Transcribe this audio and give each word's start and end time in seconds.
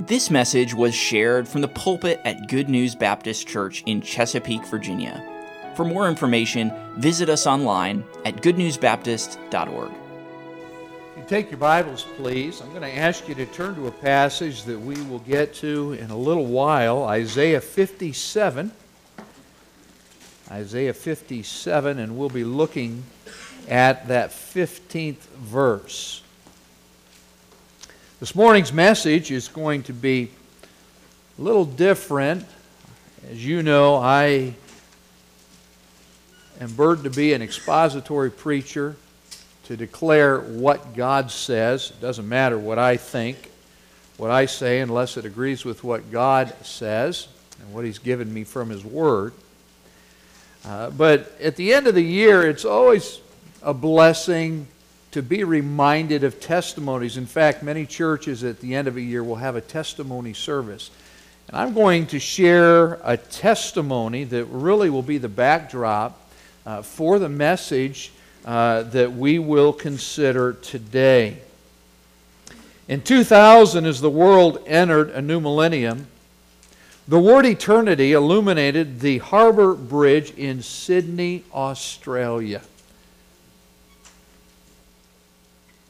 This 0.00 0.30
message 0.30 0.74
was 0.74 0.94
shared 0.94 1.48
from 1.48 1.60
the 1.60 1.66
pulpit 1.66 2.20
at 2.24 2.46
Good 2.46 2.68
News 2.68 2.94
Baptist 2.94 3.48
Church 3.48 3.82
in 3.84 4.00
Chesapeake, 4.00 4.64
Virginia. 4.66 5.20
For 5.74 5.84
more 5.84 6.08
information, 6.08 6.72
visit 6.98 7.28
us 7.28 7.48
online 7.48 8.04
at 8.24 8.36
goodnewsbaptist.org. 8.36 9.90
You 11.16 11.24
take 11.26 11.50
your 11.50 11.58
Bibles, 11.58 12.04
please. 12.16 12.60
I'm 12.60 12.70
going 12.70 12.82
to 12.82 12.96
ask 12.96 13.28
you 13.28 13.34
to 13.34 13.46
turn 13.46 13.74
to 13.74 13.88
a 13.88 13.90
passage 13.90 14.62
that 14.64 14.78
we 14.78 15.02
will 15.02 15.18
get 15.18 15.52
to 15.54 15.94
in 15.94 16.10
a 16.10 16.16
little 16.16 16.46
while 16.46 17.02
Isaiah 17.02 17.60
57. 17.60 18.70
Isaiah 20.48 20.94
57, 20.94 21.98
and 21.98 22.16
we'll 22.16 22.28
be 22.28 22.44
looking 22.44 23.02
at 23.68 24.06
that 24.06 24.30
15th 24.30 25.26
verse. 25.40 26.22
This 28.20 28.34
morning's 28.34 28.72
message 28.72 29.30
is 29.30 29.46
going 29.46 29.84
to 29.84 29.92
be 29.92 30.28
a 31.38 31.40
little 31.40 31.64
different. 31.64 32.44
As 33.30 33.46
you 33.46 33.62
know, 33.62 33.94
I 33.94 34.54
am 36.60 36.74
burdened 36.74 37.04
to 37.04 37.16
be 37.16 37.32
an 37.32 37.42
expository 37.42 38.32
preacher 38.32 38.96
to 39.66 39.76
declare 39.76 40.40
what 40.40 40.96
God 40.96 41.30
says. 41.30 41.92
It 41.92 42.00
doesn't 42.00 42.28
matter 42.28 42.58
what 42.58 42.76
I 42.76 42.96
think, 42.96 43.52
what 44.16 44.32
I 44.32 44.46
say, 44.46 44.80
unless 44.80 45.16
it 45.16 45.24
agrees 45.24 45.64
with 45.64 45.84
what 45.84 46.10
God 46.10 46.52
says 46.64 47.28
and 47.60 47.72
what 47.72 47.84
He's 47.84 48.00
given 48.00 48.34
me 48.34 48.42
from 48.42 48.68
His 48.68 48.84
Word. 48.84 49.32
Uh, 50.64 50.90
but 50.90 51.30
at 51.40 51.54
the 51.54 51.72
end 51.72 51.86
of 51.86 51.94
the 51.94 52.02
year, 52.02 52.50
it's 52.50 52.64
always 52.64 53.20
a 53.62 53.72
blessing 53.72 54.66
to 55.12 55.22
be 55.22 55.44
reminded 55.44 56.24
of 56.24 56.40
testimonies. 56.40 57.16
In 57.16 57.26
fact, 57.26 57.62
many 57.62 57.86
churches 57.86 58.44
at 58.44 58.60
the 58.60 58.74
end 58.74 58.88
of 58.88 58.96
a 58.96 59.00
year 59.00 59.24
will 59.24 59.36
have 59.36 59.56
a 59.56 59.60
testimony 59.60 60.34
service. 60.34 60.90
And 61.48 61.56
I'm 61.56 61.72
going 61.72 62.06
to 62.08 62.18
share 62.18 63.00
a 63.02 63.16
testimony 63.16 64.24
that 64.24 64.44
really 64.46 64.90
will 64.90 65.02
be 65.02 65.18
the 65.18 65.28
backdrop 65.28 66.20
uh, 66.66 66.82
for 66.82 67.18
the 67.18 67.28
message 67.28 68.12
uh, 68.44 68.82
that 68.84 69.12
we 69.12 69.38
will 69.38 69.72
consider 69.72 70.52
today. 70.52 71.38
In 72.86 73.02
2000, 73.02 73.86
as 73.86 74.00
the 74.00 74.10
world 74.10 74.62
entered 74.66 75.10
a 75.10 75.22
new 75.22 75.40
millennium, 75.40 76.06
the 77.06 77.18
word 77.18 77.46
eternity 77.46 78.12
illuminated 78.12 79.00
the 79.00 79.18
Harbour 79.18 79.74
Bridge 79.74 80.32
in 80.32 80.62
Sydney, 80.62 81.44
Australia. 81.54 82.60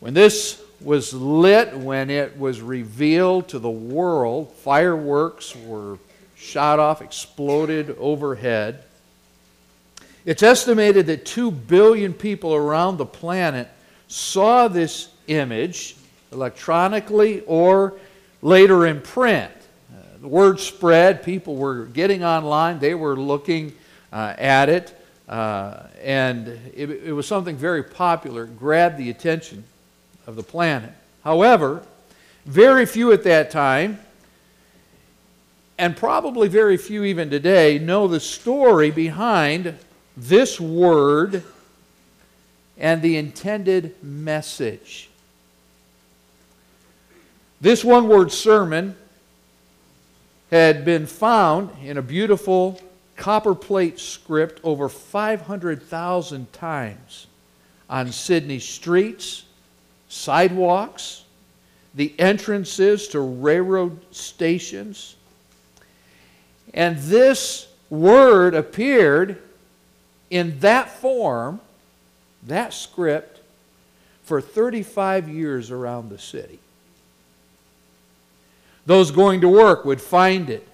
When 0.00 0.14
this 0.14 0.62
was 0.80 1.12
lit, 1.12 1.76
when 1.76 2.08
it 2.08 2.38
was 2.38 2.60
revealed 2.60 3.48
to 3.48 3.58
the 3.58 3.70
world, 3.70 4.52
fireworks 4.52 5.56
were 5.56 5.98
shot 6.36 6.78
off, 6.78 7.02
exploded 7.02 7.96
overhead. 7.98 8.84
It's 10.24 10.42
estimated 10.42 11.06
that 11.06 11.26
2 11.26 11.50
billion 11.50 12.12
people 12.12 12.54
around 12.54 12.96
the 12.96 13.06
planet 13.06 13.68
saw 14.06 14.68
this 14.68 15.08
image 15.26 15.96
electronically 16.30 17.40
or 17.46 17.94
later 18.40 18.86
in 18.86 19.00
print. 19.00 19.50
Uh, 19.90 20.02
the 20.20 20.28
word 20.28 20.60
spread, 20.60 21.24
people 21.24 21.56
were 21.56 21.86
getting 21.86 22.22
online, 22.22 22.78
they 22.78 22.94
were 22.94 23.16
looking 23.16 23.74
uh, 24.12 24.34
at 24.38 24.68
it, 24.68 24.96
uh, 25.28 25.82
and 26.02 26.46
it, 26.72 26.88
it 26.90 27.12
was 27.12 27.26
something 27.26 27.56
very 27.56 27.82
popular, 27.82 28.46
grabbed 28.46 28.96
the 28.96 29.10
attention 29.10 29.64
of 30.28 30.36
the 30.36 30.42
planet. 30.42 30.92
However, 31.24 31.82
very 32.44 32.84
few 32.84 33.12
at 33.12 33.24
that 33.24 33.50
time, 33.50 33.98
and 35.78 35.96
probably 35.96 36.48
very 36.48 36.76
few 36.76 37.02
even 37.04 37.30
today, 37.30 37.78
know 37.78 38.06
the 38.06 38.20
story 38.20 38.90
behind 38.90 39.78
this 40.18 40.60
word 40.60 41.42
and 42.76 43.00
the 43.00 43.16
intended 43.16 43.94
message. 44.04 45.08
This 47.62 47.82
one 47.82 48.06
word 48.06 48.30
sermon 48.30 48.96
had 50.50 50.84
been 50.84 51.06
found 51.06 51.70
in 51.82 51.96
a 51.96 52.02
beautiful 52.02 52.80
copperplate 53.16 53.98
script 53.98 54.60
over 54.62 54.90
500,000 54.90 56.52
times 56.52 57.26
on 57.88 58.12
Sydney 58.12 58.58
streets 58.58 59.44
sidewalks, 60.08 61.24
the 61.94 62.14
entrances 62.18 63.08
to 63.08 63.20
railroad 63.20 63.98
stations. 64.14 65.16
And 66.74 66.98
this 66.98 67.68
word 67.90 68.54
appeared 68.54 69.42
in 70.30 70.58
that 70.60 70.90
form, 70.90 71.60
that 72.46 72.74
script, 72.74 73.40
for 74.24 74.40
35 74.40 75.28
years 75.28 75.70
around 75.70 76.10
the 76.10 76.18
city. 76.18 76.58
Those 78.84 79.10
going 79.10 79.40
to 79.40 79.48
work 79.48 79.84
would 79.84 80.00
find 80.00 80.50
it 80.50 80.66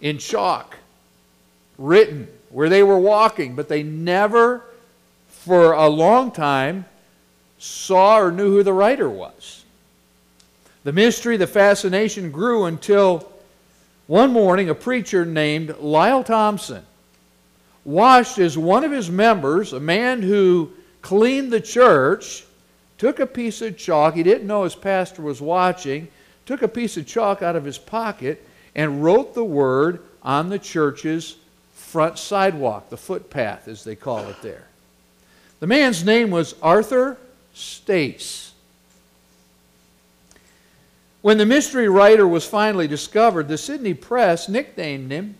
in 0.00 0.18
chalk, 0.18 0.76
written 1.78 2.28
where 2.50 2.68
they 2.68 2.82
were 2.82 2.98
walking, 2.98 3.54
but 3.54 3.68
they 3.68 3.82
never, 3.82 4.64
for 5.28 5.72
a 5.72 5.88
long 5.88 6.30
time, 6.30 6.84
saw 7.60 8.18
or 8.18 8.32
knew 8.32 8.50
who 8.50 8.62
the 8.62 8.72
writer 8.72 9.08
was. 9.08 9.64
The 10.82 10.92
mystery, 10.92 11.36
the 11.36 11.46
fascination 11.46 12.30
grew 12.30 12.64
until 12.64 13.30
one 14.06 14.32
morning 14.32 14.70
a 14.70 14.74
preacher 14.74 15.26
named 15.26 15.76
Lisle 15.78 16.24
Thompson 16.24 16.82
watched 17.84 18.38
as 18.38 18.56
one 18.56 18.82
of 18.82 18.90
his 18.90 19.10
members, 19.10 19.72
a 19.72 19.80
man 19.80 20.22
who 20.22 20.70
cleaned 21.02 21.52
the 21.52 21.60
church, 21.60 22.44
took 22.98 23.20
a 23.20 23.26
piece 23.26 23.60
of 23.60 23.76
chalk. 23.76 24.14
He 24.14 24.22
didn't 24.22 24.46
know 24.46 24.64
his 24.64 24.74
pastor 24.74 25.22
was 25.22 25.40
watching, 25.40 26.08
took 26.46 26.62
a 26.62 26.68
piece 26.68 26.96
of 26.96 27.06
chalk 27.06 27.42
out 27.42 27.56
of 27.56 27.64
his 27.64 27.78
pocket 27.78 28.46
and 28.74 29.04
wrote 29.04 29.34
the 29.34 29.44
word 29.44 30.02
on 30.22 30.48
the 30.48 30.58
church's 30.58 31.36
front 31.74 32.18
sidewalk, 32.18 32.88
the 32.88 32.96
footpath 32.96 33.68
as 33.68 33.84
they 33.84 33.96
call 33.96 34.20
it 34.28 34.40
there. 34.42 34.66
The 35.60 35.66
man's 35.66 36.04
name 36.04 36.30
was 36.30 36.54
Arthur 36.62 37.18
Stace. 37.54 38.52
When 41.22 41.36
the 41.36 41.46
mystery 41.46 41.88
writer 41.88 42.26
was 42.26 42.46
finally 42.46 42.88
discovered, 42.88 43.48
the 43.48 43.58
Sydney 43.58 43.94
Press 43.94 44.48
nicknamed 44.48 45.10
him 45.10 45.36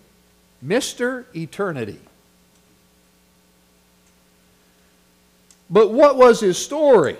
Mr. 0.65 1.25
Eternity. 1.34 2.00
But 5.71 5.93
what 5.93 6.16
was 6.16 6.41
his 6.41 6.59
story? 6.59 7.16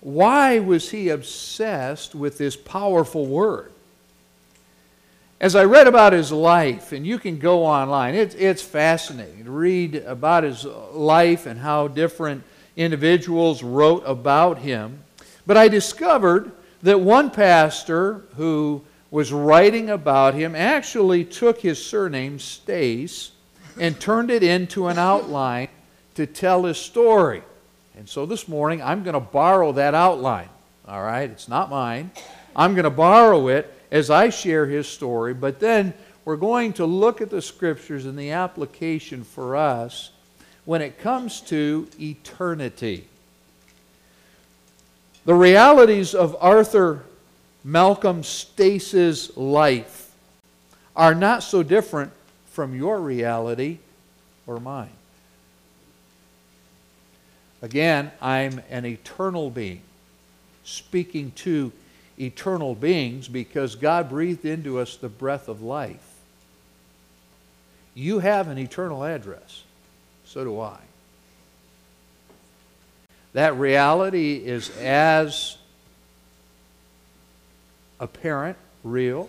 Why 0.00 0.58
was 0.58 0.90
he 0.90 1.10
obsessed 1.10 2.14
with 2.14 2.38
this 2.38 2.56
powerful 2.56 3.26
word? 3.26 3.70
As 5.40 5.54
I 5.54 5.64
read 5.64 5.86
about 5.86 6.12
his 6.12 6.32
life, 6.32 6.92
and 6.92 7.06
you 7.06 7.18
can 7.18 7.38
go 7.38 7.64
online, 7.64 8.14
it's 8.14 8.62
fascinating 8.62 9.44
to 9.44 9.50
read 9.50 9.94
about 9.94 10.44
his 10.44 10.64
life 10.64 11.46
and 11.46 11.60
how 11.60 11.88
different 11.88 12.42
individuals 12.80 13.62
wrote 13.62 14.02
about 14.06 14.58
him. 14.58 15.04
But 15.46 15.56
I 15.56 15.68
discovered 15.68 16.50
that 16.82 17.00
one 17.00 17.30
pastor 17.30 18.22
who 18.36 18.82
was 19.10 19.32
writing 19.32 19.90
about 19.90 20.34
him 20.34 20.54
actually 20.54 21.24
took 21.24 21.60
his 21.60 21.84
surname, 21.84 22.38
Stace, 22.38 23.32
and 23.78 24.00
turned 24.00 24.30
it 24.30 24.42
into 24.42 24.86
an 24.86 24.98
outline 24.98 25.68
to 26.14 26.26
tell 26.26 26.64
his 26.64 26.78
story. 26.78 27.42
And 27.96 28.08
so 28.08 28.24
this 28.24 28.48
morning, 28.48 28.82
I'm 28.82 29.02
going 29.02 29.14
to 29.14 29.20
borrow 29.20 29.72
that 29.72 29.94
outline. 29.94 30.48
All 30.88 31.02
right? 31.02 31.28
It's 31.28 31.48
not 31.48 31.70
mine. 31.70 32.10
I'm 32.56 32.74
going 32.74 32.84
to 32.84 32.90
borrow 32.90 33.48
it 33.48 33.72
as 33.90 34.10
I 34.10 34.30
share 34.30 34.66
his 34.66 34.88
story, 34.88 35.34
but 35.34 35.60
then 35.60 35.92
we're 36.24 36.36
going 36.36 36.72
to 36.74 36.86
look 36.86 37.20
at 37.20 37.30
the 37.30 37.42
scriptures 37.42 38.06
and 38.06 38.18
the 38.18 38.30
application 38.30 39.24
for 39.24 39.56
us 39.56 40.10
when 40.64 40.82
it 40.82 40.98
comes 40.98 41.40
to 41.42 41.88
eternity. 42.00 43.06
The 45.24 45.34
realities 45.34 46.14
of 46.14 46.36
Arthur 46.40 47.04
Malcolm 47.62 48.22
Stace's 48.22 49.36
life 49.36 50.12
are 50.96 51.14
not 51.14 51.42
so 51.42 51.62
different 51.62 52.12
from 52.46 52.74
your 52.74 53.00
reality 53.00 53.78
or 54.46 54.58
mine. 54.58 54.90
Again, 57.62 58.10
I'm 58.20 58.62
an 58.70 58.86
eternal 58.86 59.50
being, 59.50 59.82
speaking 60.64 61.32
to 61.36 61.72
eternal 62.18 62.74
beings 62.74 63.28
because 63.28 63.74
God 63.76 64.08
breathed 64.08 64.44
into 64.44 64.78
us 64.78 64.96
the 64.96 65.08
breath 65.08 65.48
of 65.48 65.62
life. 65.62 66.06
You 67.94 68.20
have 68.20 68.48
an 68.48 68.58
eternal 68.58 69.04
address. 69.04 69.64
So 70.32 70.44
do 70.44 70.60
I. 70.60 70.78
That 73.32 73.56
reality 73.56 74.36
is 74.36 74.70
as 74.78 75.58
apparent 77.98 78.56
real 78.84 79.28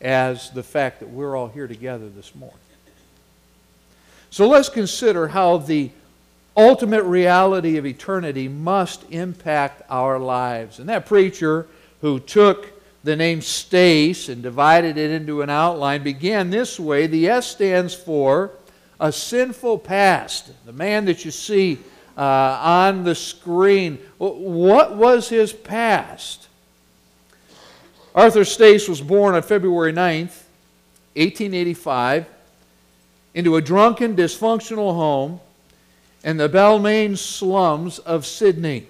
as 0.00 0.50
the 0.50 0.62
fact 0.62 1.00
that 1.00 1.10
we're 1.10 1.34
all 1.34 1.48
here 1.48 1.66
together 1.66 2.08
this 2.08 2.32
morning. 2.32 2.56
So 4.30 4.46
let's 4.46 4.68
consider 4.68 5.26
how 5.26 5.56
the 5.56 5.90
ultimate 6.56 7.02
reality 7.02 7.76
of 7.76 7.84
eternity 7.84 8.46
must 8.46 9.02
impact 9.10 9.82
our 9.90 10.20
lives. 10.20 10.78
And 10.78 10.88
that 10.90 11.06
preacher 11.06 11.66
who 12.02 12.20
took 12.20 12.70
the 13.02 13.16
name 13.16 13.42
Stace 13.42 14.28
and 14.28 14.44
divided 14.44 14.96
it 14.96 15.10
into 15.10 15.42
an 15.42 15.50
outline 15.50 16.04
began 16.04 16.50
this 16.50 16.78
way. 16.78 17.08
The 17.08 17.26
S 17.26 17.48
stands 17.48 17.94
for 17.94 18.52
a 19.00 19.12
sinful 19.12 19.78
past. 19.78 20.50
The 20.66 20.72
man 20.72 21.04
that 21.06 21.24
you 21.24 21.30
see 21.30 21.78
uh, 22.16 22.20
on 22.62 23.04
the 23.04 23.14
screen, 23.14 23.98
what 24.18 24.96
was 24.96 25.28
his 25.28 25.52
past? 25.52 26.48
Arthur 28.14 28.44
Stace 28.44 28.88
was 28.88 29.00
born 29.00 29.34
on 29.34 29.42
February 29.42 29.92
9th, 29.92 30.44
1885, 31.16 32.26
into 33.34 33.56
a 33.56 33.60
drunken, 33.60 34.14
dysfunctional 34.14 34.94
home 34.94 35.40
in 36.22 36.36
the 36.36 36.48
Balmain 36.48 37.18
slums 37.18 37.98
of 37.98 38.24
Sydney. 38.24 38.86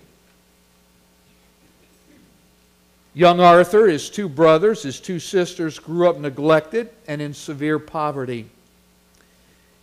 Young 3.15 3.41
Arthur, 3.41 3.87
his 3.87 4.11
two 4.11 4.29
brothers, 4.29 4.83
his 4.83 5.01
two 5.01 5.19
sisters 5.21 5.79
grew 5.79 6.09
up 6.09 6.19
neglected 6.19 6.91
and 7.07 7.23
in 7.23 7.33
severe 7.33 7.79
poverty. 7.79 8.51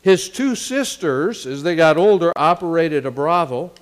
His 0.01 0.29
two 0.29 0.55
sisters, 0.55 1.45
as 1.45 1.63
they 1.63 1.75
got 1.75 1.97
older, 1.97 2.31
operated 2.35 3.05
a 3.05 3.11
brothel, 3.11 3.73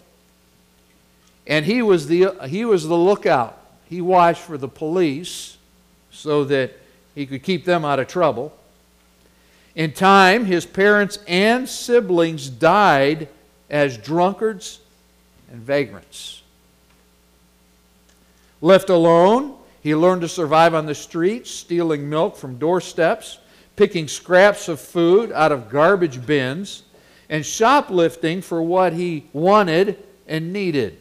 and 1.47 1.65
he 1.65 1.81
was 1.81 2.07
the, 2.07 2.35
he 2.47 2.65
was 2.65 2.87
the 2.87 2.97
lookout. 2.97 3.57
He 3.85 4.01
watched 4.01 4.41
for 4.41 4.57
the 4.57 4.67
police 4.67 5.57
so 6.11 6.43
that 6.45 6.73
he 7.15 7.25
could 7.25 7.41
keep 7.41 7.65
them 7.65 7.85
out 7.85 7.99
of 7.99 8.07
trouble. 8.07 8.53
In 9.75 9.93
time, 9.93 10.45
his 10.45 10.65
parents 10.65 11.19
and 11.27 11.67
siblings 11.67 12.49
died 12.49 13.29
as 13.69 13.97
drunkards 13.97 14.79
and 15.51 15.61
vagrants. 15.61 16.41
Left 18.61 18.89
alone, 18.89 19.55
he 19.81 19.95
learned 19.95 20.21
to 20.21 20.27
survive 20.27 20.73
on 20.73 20.85
the 20.85 20.95
streets, 20.95 21.49
stealing 21.49 22.09
milk 22.09 22.35
from 22.35 22.57
doorsteps, 22.57 23.39
picking 23.79 24.09
scraps 24.09 24.67
of 24.67 24.77
food 24.77 25.31
out 25.31 25.53
of 25.53 25.69
garbage 25.69 26.25
bins, 26.25 26.83
and 27.29 27.45
shoplifting 27.45 28.41
for 28.41 28.61
what 28.61 28.91
he 28.91 29.23
wanted 29.31 29.97
and 30.27 30.51
needed. 30.51 30.97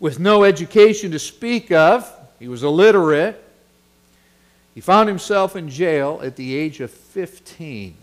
With 0.00 0.18
no 0.18 0.44
education 0.44 1.10
to 1.10 1.18
speak 1.18 1.70
of, 1.70 2.10
he 2.38 2.48
was 2.48 2.62
illiterate. 2.62 3.38
He 4.74 4.80
found 4.80 5.10
himself 5.10 5.56
in 5.56 5.68
jail 5.68 6.20
at 6.22 6.36
the 6.36 6.56
age 6.56 6.80
of 6.80 6.90
15. 6.90 7.94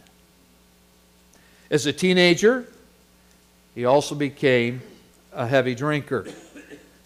As 1.71 1.87
a 1.87 1.93
teenager, 1.93 2.67
he 3.73 3.83
also 3.83 4.13
became 4.13 4.79
a 5.33 5.47
heavy 5.47 5.73
drinker. 5.73 6.27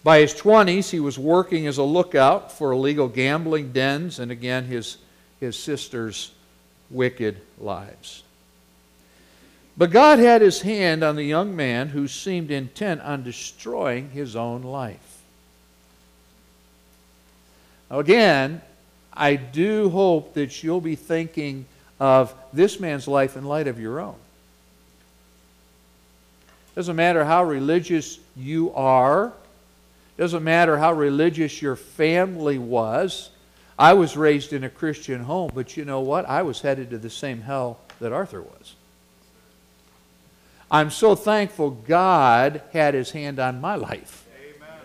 By 0.04 0.18
his 0.18 0.34
20s, 0.34 0.90
he 0.90 1.00
was 1.00 1.18
working 1.18 1.66
as 1.66 1.78
a 1.78 1.82
lookout 1.82 2.52
for 2.52 2.72
illegal 2.72 3.08
gambling 3.08 3.72
dens 3.72 4.18
and 4.18 4.30
again 4.30 4.66
his, 4.66 4.98
his 5.40 5.58
sister's 5.58 6.32
wicked 6.90 7.40
lives. 7.58 8.22
But 9.76 9.90
God 9.90 10.18
had 10.18 10.40
his 10.40 10.62
hand 10.62 11.02
on 11.04 11.16
the 11.16 11.24
young 11.24 11.54
man 11.54 11.88
who 11.88 12.08
seemed 12.08 12.50
intent 12.50 13.02
on 13.02 13.22
destroying 13.22 14.10
his 14.10 14.34
own 14.34 14.62
life. 14.62 15.22
Now, 17.90 17.98
again, 17.98 18.62
I 19.12 19.36
do 19.36 19.90
hope 19.90 20.34
that 20.34 20.62
you'll 20.62 20.80
be 20.80 20.96
thinking 20.96 21.66
of 22.00 22.34
this 22.52 22.80
man's 22.80 23.06
life 23.06 23.36
in 23.36 23.44
light 23.44 23.66
of 23.66 23.78
your 23.78 24.00
own. 24.00 24.16
Doesn't 26.74 26.96
matter 26.96 27.24
how 27.24 27.44
religious 27.44 28.18
you 28.36 28.72
are. 28.74 29.32
Doesn't 30.18 30.44
matter 30.44 30.76
how 30.76 30.92
religious 30.92 31.60
your 31.60 31.76
family 31.76 32.58
was. 32.58 33.30
I 33.78 33.92
was 33.92 34.16
raised 34.16 34.52
in 34.52 34.64
a 34.64 34.70
Christian 34.70 35.24
home, 35.24 35.50
but 35.54 35.76
you 35.76 35.84
know 35.84 36.00
what? 36.00 36.26
I 36.28 36.42
was 36.42 36.60
headed 36.62 36.90
to 36.90 36.98
the 36.98 37.10
same 37.10 37.42
hell 37.42 37.78
that 38.00 38.12
Arthur 38.12 38.40
was. 38.40 38.74
I'm 40.70 40.90
so 40.90 41.14
thankful 41.14 41.70
God 41.70 42.62
had 42.72 42.94
his 42.94 43.10
hand 43.10 43.38
on 43.38 43.60
my 43.60 43.76
life. 43.76 44.26
Amen. 44.42 44.80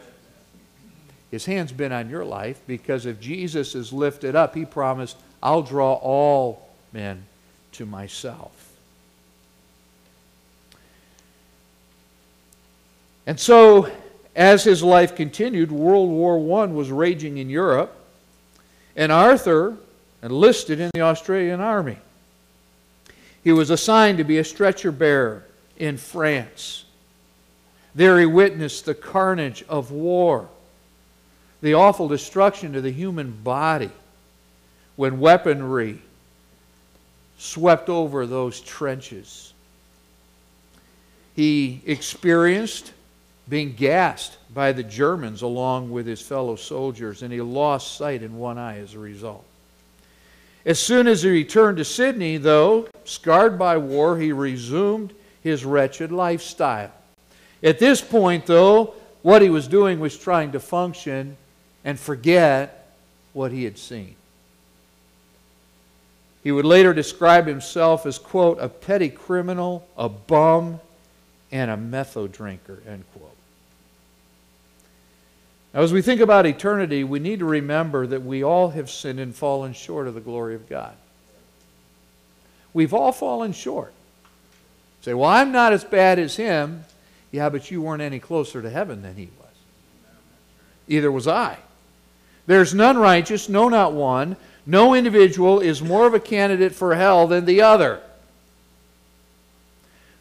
His 1.32 1.46
hand's 1.46 1.72
been 1.72 1.92
on 1.92 2.10
your 2.10 2.26
life 2.26 2.62
because 2.68 3.06
if 3.06 3.20
Jesus 3.20 3.74
is 3.76 3.92
lifted 3.92 4.36
up, 4.36 4.54
he 4.54 4.66
promised, 4.66 5.18
I'll 5.42 5.64
draw 5.64 5.94
all 5.94 6.70
men 6.92 7.26
to 7.74 7.86
myself. 7.86 8.62
And 13.26 13.40
so, 13.40 13.90
as 14.36 14.64
his 14.64 14.84
life 14.84 15.16
continued, 15.16 15.72
World 15.72 16.10
War 16.10 16.62
I 16.62 16.66
was 16.66 16.92
raging 16.92 17.38
in 17.38 17.50
Europe, 17.50 17.96
and 19.02 19.12
Arthur 19.12 19.76
enlisted 20.22 20.80
in 20.80 20.92
the 20.94 21.02
Australian 21.02 21.60
Army. 21.60 21.98
He 23.44 23.52
was 23.52 23.72
assigned 23.72 24.20
to 24.20 24.24
be 24.24 24.38
a 24.38 24.44
stretcher 24.44 24.92
bearer 24.92 25.44
in 25.76 25.98
France. 25.98 26.86
There 27.96 28.20
he 28.20 28.28
witnessed 28.28 28.86
the 28.86 28.94
carnage 28.94 29.66
of 29.68 29.90
war, 29.90 30.50
the 31.64 31.74
awful 31.74 32.10
destruction 32.10 32.74
to 32.74 32.82
the 32.82 32.92
human 32.92 33.32
body 33.32 33.90
when 34.98 35.20
weaponry 35.20 36.00
swept 37.40 37.90
over 37.90 38.28
those 38.28 38.62
trenches. 38.62 39.52
He 41.36 41.82
experienced 41.88 42.94
being 43.52 43.74
gassed 43.74 44.38
by 44.54 44.72
the 44.72 44.82
Germans 44.82 45.42
along 45.42 45.92
with 45.92 46.08
his 46.08 46.22
fellow 46.22 46.56
soldiers, 46.56 47.22
and 47.22 47.34
he 47.34 47.42
lost 47.42 47.98
sight 47.98 48.24
in 48.24 48.38
one 48.38 48.58
eye 48.58 48.80
as 48.80 48.94
a 48.94 49.00
result. 49.00 49.44
As 50.66 50.80
soon 50.80 51.06
as 51.06 51.24
he 51.24 51.30
returned 51.30 51.78
to 51.78 51.84
Sydney, 51.84 52.38
though, 52.38 52.88
scarred 53.04 53.60
by 53.60 53.76
war, 53.76 54.18
he 54.18 54.32
resumed 54.32 55.14
his 55.44 55.66
wretched 55.66 56.14
lifestyle. 56.14 56.94
At 57.62 57.78
this 57.78 58.00
point, 58.00 58.46
though, 58.46 58.94
what 59.22 59.42
he 59.42 59.50
was 59.50 59.68
doing 59.68 60.00
was 60.00 60.18
trying 60.18 60.54
to 60.54 60.60
function 60.62 61.36
and 61.84 62.00
forget 62.00 62.96
what 63.34 63.52
he 63.52 63.66
had 63.66 63.78
seen. 63.78 64.16
He 66.42 66.54
would 66.54 66.64
later 66.64 66.94
describe 66.94 67.48
himself 67.48 68.06
as, 68.06 68.18
quote, 68.18 68.60
a 68.62 68.70
petty 68.70 69.10
criminal, 69.10 69.86
a 69.98 70.08
bum, 70.08 70.80
and 71.52 71.70
a 71.70 71.76
metho 71.76 72.32
drinker, 72.32 72.82
end 72.88 73.04
quote. 73.14 73.36
Now, 75.74 75.82
as 75.82 75.94
we 75.94 76.02
think 76.02 76.20
about 76.20 76.46
eternity, 76.46 77.04
we 77.04 77.20
need 77.20 77.40
to 77.40 77.46
remember 77.46 78.06
that 78.08 78.24
we 78.24 78.44
all 78.44 78.72
have 78.72 78.90
sinned 78.90 79.20
and 79.20 79.34
fallen 79.34 79.74
short 79.74 80.08
of 80.08 80.16
the 80.16 80.22
glory 80.22 80.54
of 80.54 80.68
God. 80.68 80.94
We've 82.74 82.94
all 82.94 83.12
fallen 83.12 83.54
short. 83.54 83.94
say, 85.02 85.14
well, 85.14 85.30
I'm 85.30 85.52
not 85.52 85.74
as 85.74 85.84
bad 85.84 86.20
as 86.20 86.36
him. 86.36 86.84
Yeah, 87.32 87.50
but 87.50 87.72
you 87.72 87.82
weren't 87.82 88.02
any 88.02 88.20
closer 88.20 88.62
to 88.62 88.70
heaven 88.70 89.02
than 89.02 89.16
he 89.16 89.30
was. 89.40 89.48
Either 90.90 91.12
was 91.12 91.28
I. 91.28 91.58
There's 92.48 92.74
none 92.74 92.98
righteous, 92.98 93.48
no, 93.48 93.70
not 93.70 93.94
one. 93.94 94.36
No 94.66 94.94
individual 94.94 95.62
is 95.62 95.82
more 95.82 96.06
of 96.06 96.14
a 96.14 96.20
candidate 96.20 96.74
for 96.74 96.96
hell 96.96 97.28
than 97.28 97.46
the 97.46 97.62
other. 97.62 98.02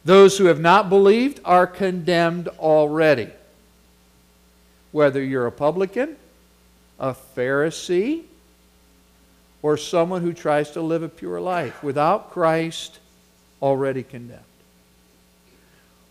Those 0.05 0.37
who 0.37 0.45
have 0.45 0.61
not 0.61 0.87
believed 0.87 1.41
are 1.43 1.67
condemned 1.67 2.47
already 2.47 3.29
whether 4.91 5.23
you're 5.23 5.47
a 5.47 5.51
publican, 5.51 6.15
a 6.99 7.15
Pharisee, 7.35 8.23
or 9.61 9.77
someone 9.77 10.21
who 10.21 10.33
tries 10.33 10.71
to 10.71 10.81
live 10.81 11.03
a 11.03 11.09
pure 11.09 11.39
life 11.39 11.83
without 11.83 12.31
Christ 12.31 12.99
already 13.61 14.03
condemned. 14.03 14.41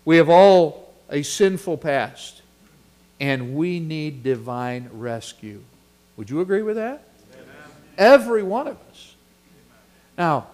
We 0.05 0.17
have 0.17 0.29
all 0.29 0.95
a 1.11 1.23
sinful 1.23 1.79
past, 1.79 2.43
and 3.19 3.55
we 3.55 3.81
need 3.81 4.23
divine 4.23 4.89
rescue. 4.93 5.63
Would 6.17 6.31
you 6.31 6.41
agree 6.41 6.63
with 6.63 6.77
that? 6.77 7.03
Amen. 7.35 7.47
Every 7.99 8.43
one 8.43 8.69
of 8.69 8.77
us. 8.91 9.15
Now, 10.17 10.47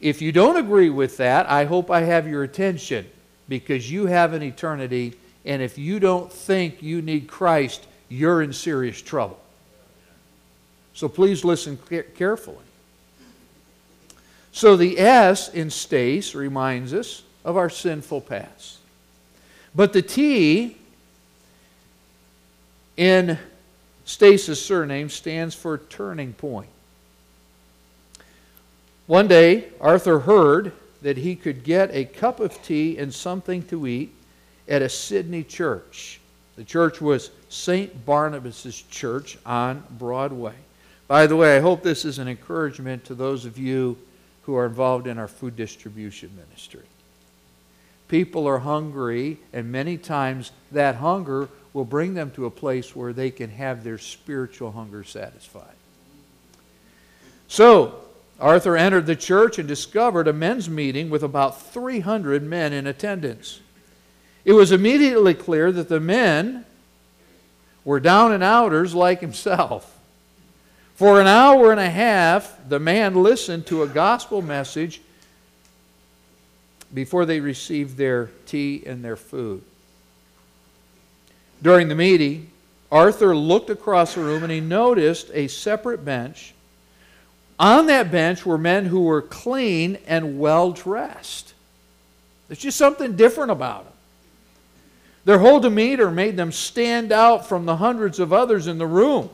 if 0.00 0.20
you 0.22 0.32
don't 0.32 0.56
agree 0.56 0.90
with 0.90 1.18
that, 1.18 1.48
I 1.48 1.64
hope 1.64 1.90
I 1.90 2.00
have 2.00 2.26
your 2.26 2.42
attention 2.42 3.06
because 3.48 3.90
you 3.90 4.06
have 4.06 4.32
an 4.32 4.42
eternity 4.42 5.14
and 5.44 5.62
if 5.62 5.78
you 5.78 5.98
don't 5.98 6.32
think 6.32 6.82
you 6.82 7.02
need 7.02 7.28
Christ, 7.28 7.86
you're 8.08 8.42
in 8.42 8.52
serious 8.52 9.00
trouble. 9.00 9.40
So 10.94 11.08
please 11.08 11.44
listen 11.44 11.78
carefully. 12.16 12.64
So 14.52 14.76
the 14.76 14.98
S 14.98 15.48
in 15.48 15.70
Stace 15.70 16.34
reminds 16.34 16.92
us 16.92 17.22
of 17.44 17.56
our 17.56 17.70
sinful 17.70 18.20
past. 18.20 18.78
But 19.74 19.92
the 19.92 20.02
T 20.02 20.76
in 22.96 23.38
Stace's 24.04 24.62
surname 24.62 25.08
stands 25.08 25.54
for 25.54 25.78
turning 25.78 26.34
point. 26.34 26.68
One 29.06 29.26
day, 29.26 29.68
Arthur 29.80 30.20
heard 30.20 30.72
that 31.00 31.16
he 31.16 31.34
could 31.34 31.64
get 31.64 31.90
a 31.94 32.04
cup 32.04 32.38
of 32.38 32.62
tea 32.62 32.98
and 32.98 33.12
something 33.12 33.62
to 33.64 33.86
eat 33.86 34.14
at 34.68 34.82
a 34.82 34.88
Sydney 34.88 35.44
church. 35.44 36.20
The 36.56 36.64
church 36.64 37.00
was 37.00 37.30
St. 37.48 38.04
Barnabas' 38.04 38.82
church 38.90 39.38
on 39.44 39.82
Broadway. 39.90 40.54
By 41.08 41.26
the 41.26 41.36
way, 41.36 41.56
I 41.56 41.60
hope 41.60 41.82
this 41.82 42.04
is 42.04 42.18
an 42.18 42.28
encouragement 42.28 43.04
to 43.04 43.14
those 43.14 43.44
of 43.44 43.58
you 43.58 43.96
who 44.42 44.54
are 44.56 44.66
involved 44.66 45.06
in 45.06 45.18
our 45.18 45.28
food 45.28 45.56
distribution 45.56 46.30
ministry. 46.36 46.84
People 48.08 48.46
are 48.46 48.58
hungry, 48.58 49.38
and 49.52 49.72
many 49.72 49.96
times 49.96 50.52
that 50.70 50.96
hunger 50.96 51.48
will 51.72 51.84
bring 51.84 52.14
them 52.14 52.30
to 52.32 52.46
a 52.46 52.50
place 52.50 52.94
where 52.94 53.12
they 53.12 53.30
can 53.30 53.50
have 53.50 53.82
their 53.82 53.98
spiritual 53.98 54.72
hunger 54.72 55.04
satisfied. 55.04 55.74
So, 57.48 58.00
Arthur 58.40 58.76
entered 58.76 59.06
the 59.06 59.16
church 59.16 59.58
and 59.58 59.68
discovered 59.68 60.28
a 60.28 60.32
men's 60.32 60.68
meeting 60.68 61.08
with 61.08 61.22
about 61.22 61.62
300 61.72 62.42
men 62.42 62.72
in 62.72 62.86
attendance. 62.86 63.60
It 64.44 64.52
was 64.52 64.72
immediately 64.72 65.34
clear 65.34 65.70
that 65.72 65.88
the 65.88 66.00
men 66.00 66.64
were 67.84 68.00
down 68.00 68.32
and 68.32 68.42
outers 68.42 68.94
like 68.94 69.20
himself. 69.20 69.98
For 70.94 71.20
an 71.20 71.26
hour 71.26 71.70
and 71.70 71.80
a 71.80 71.90
half, 71.90 72.56
the 72.68 72.78
man 72.78 73.22
listened 73.22 73.66
to 73.66 73.82
a 73.82 73.88
gospel 73.88 74.42
message 74.42 75.00
before 76.92 77.24
they 77.24 77.40
received 77.40 77.96
their 77.96 78.30
tea 78.46 78.82
and 78.86 79.04
their 79.04 79.16
food. 79.16 79.62
During 81.62 81.88
the 81.88 81.94
meeting, 81.94 82.50
Arthur 82.90 83.34
looked 83.34 83.70
across 83.70 84.14
the 84.14 84.20
room 84.20 84.42
and 84.42 84.52
he 84.52 84.60
noticed 84.60 85.30
a 85.32 85.48
separate 85.48 86.04
bench. 86.04 86.52
On 87.58 87.86
that 87.86 88.10
bench 88.10 88.44
were 88.44 88.58
men 88.58 88.86
who 88.86 89.04
were 89.04 89.22
clean 89.22 89.98
and 90.06 90.38
well 90.38 90.72
dressed. 90.72 91.54
There's 92.48 92.58
just 92.58 92.76
something 92.76 93.16
different 93.16 93.50
about 93.50 93.84
them. 93.84 93.91
Their 95.24 95.38
whole 95.38 95.60
demeanor 95.60 96.10
made 96.10 96.36
them 96.36 96.50
stand 96.50 97.12
out 97.12 97.46
from 97.46 97.64
the 97.64 97.76
hundreds 97.76 98.18
of 98.18 98.32
others 98.32 98.66
in 98.66 98.78
the 98.78 98.86
room. 98.86 99.30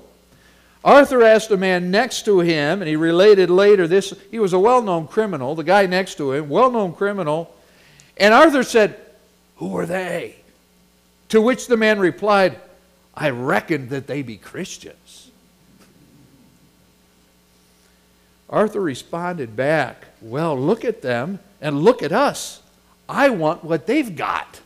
Arthur 0.85 1.23
asked 1.23 1.50
a 1.50 1.57
man 1.57 1.90
next 1.90 2.25
to 2.26 2.40
him, 2.40 2.80
and 2.80 2.88
he 2.88 2.97
related 2.97 3.50
later 3.50 3.88
this. 3.88 4.14
He 4.30 4.38
was 4.38 4.52
a 4.52 4.59
well 4.59 4.83
known 4.83 5.09
criminal, 5.09 5.54
the 5.54 5.64
guy 5.64 5.87
next 5.87 6.16
to 6.16 6.33
him, 6.33 6.49
well 6.49 6.71
known 6.71 6.95
criminal. 6.95 7.54
And 8.16 8.35
Arthur 8.35 8.62
said, 8.62 8.99
Who 9.57 9.76
are 9.78 9.87
they? 9.87 10.37
To 11.30 11.40
which 11.40 11.66
the 11.66 11.76
man 11.76 11.99
replied, 11.99 12.61
I 13.14 13.30
reckoned 13.30 13.90
that 13.90 14.07
they 14.07 14.23
be 14.23 14.37
Christians. 14.37 15.30
Arthur 18.49 18.80
responded 18.80 19.57
back, 19.57 20.07
Well, 20.21 20.59
look 20.59 20.85
at 20.85 21.02
them 21.02 21.40
and 21.61 21.83
look 21.83 22.02
at 22.02 22.12
us. 22.12 22.62
I 23.09 23.30
want 23.30 23.64
what 23.64 23.87
they've 23.87 24.14
got. 24.14 24.61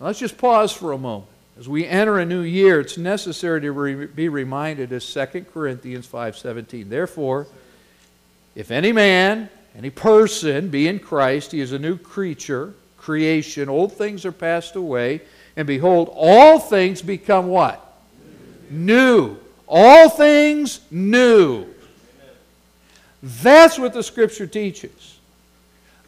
Let's 0.00 0.18
just 0.18 0.38
pause 0.38 0.72
for 0.72 0.92
a 0.92 0.98
moment. 0.98 1.30
As 1.58 1.68
we 1.68 1.86
enter 1.86 2.18
a 2.18 2.24
new 2.24 2.40
year, 2.40 2.80
it's 2.80 2.96
necessary 2.96 3.60
to 3.60 3.72
re- 3.72 4.06
be 4.06 4.28
reminded 4.28 4.92
of 4.92 5.02
2 5.02 5.46
Corinthians 5.52 6.06
5:17. 6.06 6.88
Therefore, 6.88 7.46
if 8.54 8.70
any 8.70 8.92
man 8.92 9.50
any 9.76 9.90
person 9.90 10.68
be 10.68 10.88
in 10.88 10.98
Christ, 10.98 11.52
he 11.52 11.60
is 11.60 11.72
a 11.72 11.78
new 11.78 11.96
creature, 11.96 12.74
creation. 12.96 13.68
Old 13.68 13.92
things 13.92 14.24
are 14.24 14.32
passed 14.32 14.76
away, 14.76 15.20
and 15.56 15.66
behold, 15.66 16.10
all 16.12 16.58
things 16.58 17.02
become 17.02 17.48
what? 17.48 17.86
New. 18.68 19.36
All 19.68 20.08
things 20.08 20.80
new. 20.90 21.66
That's 23.22 23.78
what 23.78 23.92
the 23.92 24.02
Scripture 24.02 24.46
teaches. 24.46 25.18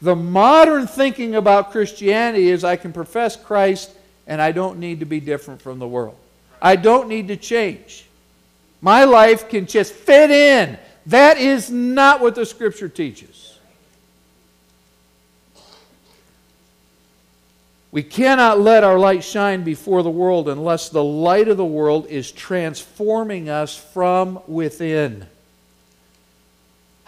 The 0.03 0.17
modern 0.17 0.89
thinking 0.89 1.37
about 1.37 1.71
Christianity 1.71 2.51
is 2.51 2.65
I 2.65 2.75
can 2.75 2.93
profess 2.93 3.37
Christ 3.37 3.93
and 4.27 4.43
I 4.43 4.51
don't 4.51 4.81
need 4.81 4.99
to 4.99 5.07
be 5.07 5.21
different 5.21 5.63
from 5.63 5.79
the 5.79 5.87
world. 5.87 6.17
I 6.61 6.75
don't 6.75 7.09
need 7.09 7.29
to 7.29 7.37
change. 7.37 8.07
My 8.81 9.05
life 9.05 9.49
can 9.49 9.67
just 9.67 9.93
fit 9.93 10.33
in. 10.33 10.77
That 11.07 11.39
is 11.39 11.71
not 11.71 12.21
what 12.21 12.35
the 12.35 12.45
Scripture 12.45 12.89
teaches. 12.89 13.59
We 17.93 18.03
cannot 18.03 18.59
let 18.59 18.83
our 18.83 18.99
light 18.99 19.23
shine 19.23 19.63
before 19.63 20.03
the 20.03 20.11
world 20.11 20.49
unless 20.49 20.89
the 20.89 21.05
light 21.05 21.47
of 21.47 21.57
the 21.57 21.65
world 21.65 22.07
is 22.07 22.33
transforming 22.33 23.49
us 23.49 23.77
from 23.77 24.41
within. 24.49 25.29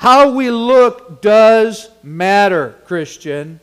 How 0.04 0.28
we 0.28 0.50
look 0.50 1.22
does 1.22 1.88
matter, 2.02 2.74
Christian. 2.84 3.58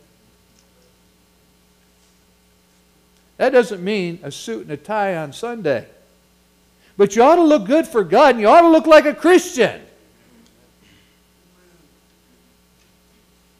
That 3.37 3.51
doesn't 3.51 3.83
mean 3.83 4.17
a 4.23 4.31
suit 4.31 4.63
and 4.63 4.71
a 4.71 4.77
tie 4.77 5.17
on 5.17 5.33
Sunday. 5.33 5.85
But 6.97 7.15
you 7.15 7.21
ought 7.21 7.35
to 7.35 7.43
look 7.43 7.67
good 7.67 7.85
for 7.85 8.03
God 8.03 8.31
and 8.31 8.39
you 8.39 8.47
ought 8.47 8.61
to 8.61 8.69
look 8.69 8.87
like 8.87 9.05
a 9.05 9.13
Christian. 9.13 9.83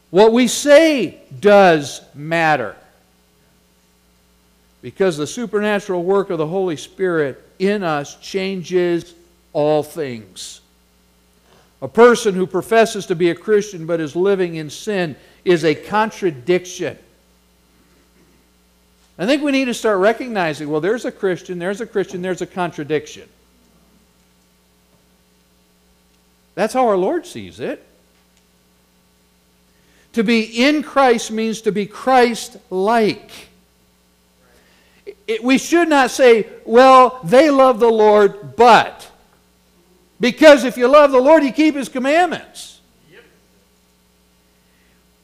What 0.10 0.34
we 0.34 0.48
say 0.48 1.20
does 1.40 2.02
matter 2.16 2.76
because 4.82 5.18
the 5.18 5.28
supernatural 5.28 6.04
work 6.04 6.32
of 6.32 6.40
the 6.40 6.48
Holy 6.48 6.78
Spirit 6.78 7.48
in 7.60 7.84
us 7.84 8.16
changes 8.16 9.14
all 9.54 9.84
things. 9.84 10.61
A 11.82 11.88
person 11.88 12.36
who 12.36 12.46
professes 12.46 13.08
to 13.08 13.16
be 13.16 13.30
a 13.30 13.36
Christian 13.36 13.86
but 13.86 14.00
is 14.00 14.16
living 14.16 14.56
in 14.56 14.70
sin 14.70 15.16
is 15.44 15.66
a 15.66 15.74
contradiction. 15.74 16.98
I 19.18 19.26
think 19.26 19.44
we 19.44 19.52
need 19.52 19.66
to 19.66 19.74
start 19.74 20.00
recognizing 20.00 20.70
well, 20.70 20.82
there's 20.82 21.06
a 21.06 21.12
Christian, 21.12 21.60
there's 21.60 21.82
a 21.82 21.86
Christian, 21.86 22.22
there's 22.22 22.42
a 22.42 22.48
contradiction. 22.48 23.28
That's 26.56 26.74
how 26.74 26.88
our 26.88 26.98
Lord 26.98 27.26
sees 27.26 27.60
it. 27.60 27.86
To 30.14 30.24
be 30.24 30.66
in 30.66 30.84
Christ 30.84 31.32
means 31.32 31.62
to 31.62 31.72
be 31.72 31.86
Christ 31.86 32.58
like 32.70 33.32
we 35.44 35.58
should 35.58 35.88
not 35.88 36.12
say, 36.12 36.48
well, 36.66 37.20
they 37.24 37.50
love 37.50 37.80
the 37.80 37.92
Lord, 37.92 38.56
but. 38.56 39.11
Because 40.22 40.64
if 40.66 40.78
you 40.78 40.88
love 40.88 41.12
the 41.12 41.20
Lord, 41.20 41.44
you 41.44 41.52
keep 41.52 41.76
His 41.76 41.90
commandments. 41.90 42.80
Yep. 43.12 43.24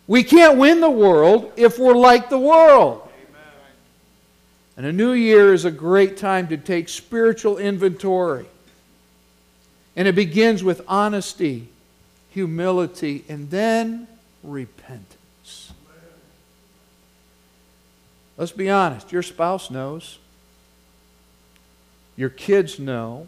We 0.07 0.23
can't 0.23 0.57
win 0.57 0.81
the 0.81 0.89
world 0.89 1.53
if 1.55 1.77
we're 1.77 1.93
like 1.93 2.29
the 2.29 2.39
world. 2.39 3.07
Amen. 3.29 3.43
And 4.75 4.85
a 4.87 4.91
new 4.91 5.11
year 5.11 5.53
is 5.53 5.65
a 5.65 5.71
great 5.71 6.17
time 6.17 6.47
to 6.47 6.57
take 6.57 6.89
spiritual 6.89 7.59
inventory. 7.59 8.47
And 9.95 10.07
it 10.07 10.15
begins 10.15 10.63
with 10.63 10.81
honesty, 10.87 11.69
humility, 12.31 13.23
and 13.29 13.51
then 13.51 14.07
repentance. 14.41 15.71
Let's 18.35 18.51
be 18.51 18.69
honest. 18.69 19.11
Your 19.11 19.23
spouse 19.23 19.69
knows. 19.69 20.17
Your 22.15 22.29
kids 22.29 22.79
know. 22.79 23.27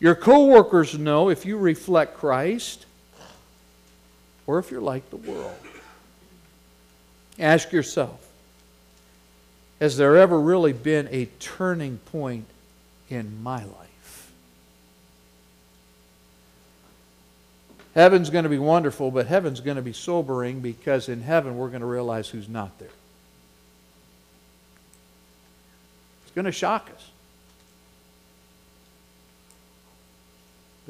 Your 0.00 0.14
coworkers 0.14 0.98
know 0.98 1.28
if 1.28 1.44
you 1.44 1.58
reflect 1.58 2.16
Christ 2.16 2.86
or 4.46 4.58
if 4.58 4.70
you're 4.70 4.80
like 4.80 5.08
the 5.10 5.18
world. 5.18 5.54
Ask 7.38 7.70
yourself 7.70 8.26
Has 9.78 9.96
there 9.96 10.16
ever 10.16 10.40
really 10.40 10.72
been 10.72 11.08
a 11.10 11.26
turning 11.38 11.98
point 11.98 12.46
in 13.10 13.42
my 13.42 13.62
life? 13.62 14.30
Heaven's 17.94 18.30
going 18.30 18.44
to 18.44 18.50
be 18.50 18.58
wonderful, 18.58 19.10
but 19.10 19.26
heaven's 19.26 19.60
going 19.60 19.76
to 19.76 19.82
be 19.82 19.92
sobering 19.92 20.60
because 20.60 21.08
in 21.08 21.20
heaven 21.22 21.56
we're 21.56 21.68
going 21.68 21.80
to 21.80 21.86
realize 21.86 22.28
who's 22.28 22.48
not 22.48 22.78
there. 22.78 22.88
It's 26.22 26.34
going 26.34 26.44
to 26.46 26.52
shock 26.52 26.88
us. 26.94 27.10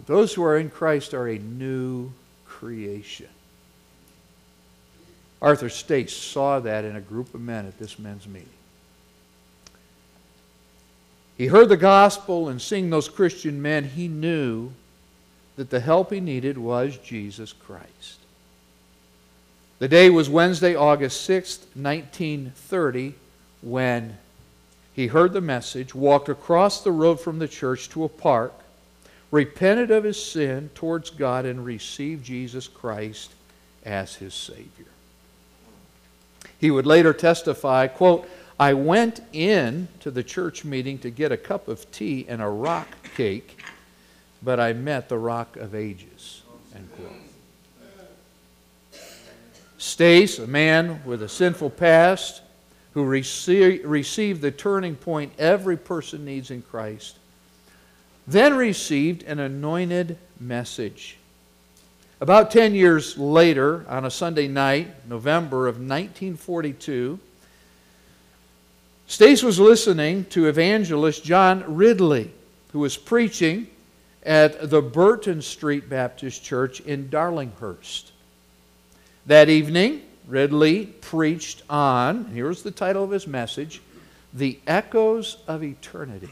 But 0.00 0.14
those 0.14 0.33
who 0.33 0.42
are 0.45 0.57
in 0.57 0.71
Christ 0.71 1.12
are 1.12 1.28
a 1.28 1.38
new 1.38 2.11
creation. 2.47 3.28
Arthur 5.42 5.69
Stace 5.69 6.16
saw 6.16 6.59
that 6.61 6.87
in 6.87 6.97
a 6.97 7.02
group 7.02 7.35
of 7.35 7.42
men 7.42 7.66
at 7.66 7.78
this 7.78 7.99
men's 7.99 8.26
meeting. 8.26 8.49
He 11.37 11.49
heard 11.49 11.69
the 11.69 11.76
gospel 11.76 12.49
and 12.49 12.62
seeing 12.62 12.88
those 12.88 13.11
Christian 13.11 13.61
men, 13.61 13.85
he 13.85 14.09
knew 14.09 14.73
that 15.57 15.69
the 15.69 15.80
help 15.80 16.11
he 16.11 16.21
needed 16.21 16.57
was 16.57 16.97
Jesus 16.97 17.52
Christ. 17.52 18.21
The 19.80 19.88
day 19.88 20.09
was 20.09 20.30
Wednesday, 20.30 20.75
August 20.75 21.28
6th, 21.28 21.61
1930, 21.75 23.16
when 23.61 24.16
he 24.95 25.09
heard 25.09 25.35
the 25.35 25.42
message, 25.42 25.95
walked 25.95 26.30
across 26.30 26.83
the 26.83 26.92
road 26.92 27.21
from 27.21 27.38
the 27.38 27.49
church 27.49 27.90
to 27.90 28.04
a 28.04 28.09
park, 28.09 28.54
repented 29.31 29.91
of 29.91 30.05
his 30.05 30.23
sin 30.23 30.71
towards 30.75 31.11
God, 31.11 31.45
and 31.45 31.65
received 31.65 32.25
Jesus 32.25 32.67
Christ 32.69 33.33
as 33.85 34.17
his 34.17 34.35
Savior. 34.35 34.87
He 36.59 36.71
would 36.71 36.87
later 36.87 37.13
testify, 37.13 37.87
quote, 37.87 38.29
I 38.59 38.75
went 38.75 39.21
in 39.33 39.89
to 40.01 40.11
the 40.11 40.23
church 40.23 40.65
meeting 40.65 40.99
to 40.99 41.11
get 41.11 41.33
a 41.33 41.37
cup 41.37 41.69
of 41.69 41.91
tea 41.91 42.27
and 42.29 42.43
a 42.43 42.49
rock 42.49 42.89
cake, 43.17 43.63
but 44.43 44.61
I 44.61 44.75
met 44.75 45.09
the 45.09 45.17
rock 45.17 45.57
of 45.57 45.75
ages. 45.75 46.43
End 46.75 46.89
quote. 46.97 47.13
Stace, 49.79 50.39
a 50.39 50.47
man 50.47 51.01
with 51.07 51.23
a 51.23 51.29
sinful 51.29 51.71
past, 51.71 52.43
who 52.93 53.05
rece- 53.07 53.81
received 53.85 54.43
the 54.43 54.51
turning 54.51 54.95
point 54.95 55.33
every 55.39 55.79
person 55.79 56.25
needs 56.27 56.51
in 56.51 56.61
Christ, 56.61 57.17
then 58.27 58.55
received 58.55 59.23
an 59.25 59.39
anointed 59.39 60.19
message. 60.39 61.17
About 62.21 62.50
10 62.50 62.75
years 62.75 63.17
later, 63.17 63.87
on 63.89 64.05
a 64.05 64.11
Sunday 64.11 64.47
night, 64.47 65.09
November 65.09 65.67
of 65.69 65.77
1942, 65.77 67.19
Stace 69.07 69.43
was 69.43 69.59
listening 69.59 70.27
to 70.27 70.47
evangelist 70.47 71.25
John 71.25 71.65
Ridley, 71.75 72.31
who 72.73 72.79
was 72.79 72.97
preaching 72.97 73.67
at 74.23 74.71
the 74.71 74.83
Burton 74.83 75.43
Street 75.43 75.89
Baptist 75.89 76.45
Church 76.45 76.81
in 76.81 77.09
Darlinghurst. 77.09 78.12
That 79.27 79.49
evening, 79.49 80.03
Ridley 80.29 80.87
preached 80.87 81.62
on, 81.69 82.27
here's 82.27 82.62
the 82.62 82.71
title 82.71 83.03
of 83.03 83.11
his 83.11 83.27
message 83.27 83.81
The 84.33 84.59
Echoes 84.67 85.39
of 85.49 85.65
Eternity. 85.65 86.31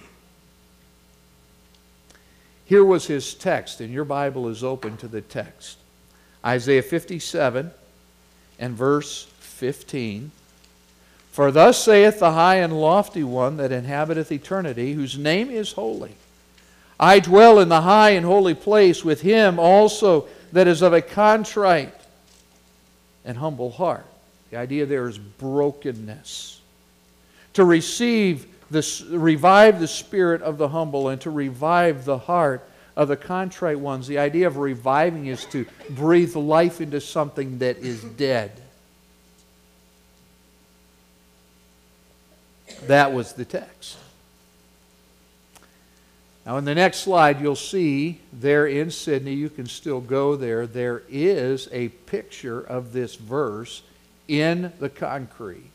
Here 2.69 2.85
was 2.85 3.07
his 3.07 3.33
text, 3.33 3.81
and 3.81 3.91
your 3.91 4.05
Bible 4.05 4.47
is 4.49 4.63
open 4.63 4.99
to 4.99 5.09
the 5.09 5.23
text 5.23 5.79
Isaiah 6.45 6.83
57 6.83 7.71
and 8.59 8.75
verse 8.75 9.25
15. 9.41 10.31
For 11.33 11.51
thus 11.51 11.83
saith 11.83 12.19
the 12.19 12.33
high 12.33 12.57
and 12.57 12.79
lofty 12.79 13.25
one 13.25 13.57
that 13.57 13.73
inhabiteth 13.73 14.31
eternity, 14.31 14.93
whose 14.93 15.17
name 15.17 15.49
is 15.49 15.73
holy. 15.73 16.15
I 17.01 17.21
dwell 17.21 17.59
in 17.59 17.71
the 17.71 17.81
high 17.81 18.11
and 18.11 18.27
holy 18.27 18.55
place 18.55 19.03
with 19.03 19.23
him 19.23 19.59
also 19.59 20.29
that 20.53 20.67
is 20.67 20.83
of 20.83 20.93
a 20.93 21.01
contrite 21.01 21.95
and 23.25 23.39
humble 23.39 23.71
heart. 23.71 24.07
The 24.51 24.59
idea 24.59 24.85
there 24.85 25.09
is 25.09 25.17
brokenness. 25.17 26.61
To 27.55 27.65
receive 27.65 28.47
this, 28.71 29.03
revive 29.03 29.81
the 29.81 29.89
spirit 29.89 30.43
of 30.43 30.59
the 30.59 30.69
humble 30.69 31.09
and 31.09 31.21
to 31.23 31.31
revive 31.31 32.05
the 32.05 32.19
heart 32.19 32.69
of 32.97 33.09
the 33.09 33.17
contrite 33.17 33.79
ones. 33.79 34.07
The 34.07 34.19
idea 34.19 34.47
of 34.47 34.57
reviving 34.57 35.27
is 35.27 35.45
to 35.47 35.67
breathe 35.91 36.35
life 36.35 36.81
into 36.81 37.01
something 37.01 37.59
that 37.59 37.79
is 37.79 38.03
dead. 38.03 38.51
That 42.87 43.13
was 43.13 43.33
the 43.33 43.45
text. 43.45 43.99
Now, 46.45 46.57
in 46.57 46.65
the 46.65 46.75
next 46.75 47.01
slide, 47.01 47.41
you'll 47.41 47.57
see 47.57 48.21
there 48.33 48.67
in 48.67 48.91
Sydney, 48.91 49.35
you 49.35 49.51
can 49.51 49.67
still 49.67 50.01
go 50.01 50.35
there, 50.35 50.67
there 50.67 51.03
is 51.09 51.69
a 51.73 51.89
picture 51.89 52.61
of 52.61 52.93
this 52.93 53.17
verse 53.17 53.83
in 54.29 54.73
the 54.81 54.89
concrete, 54.89 55.71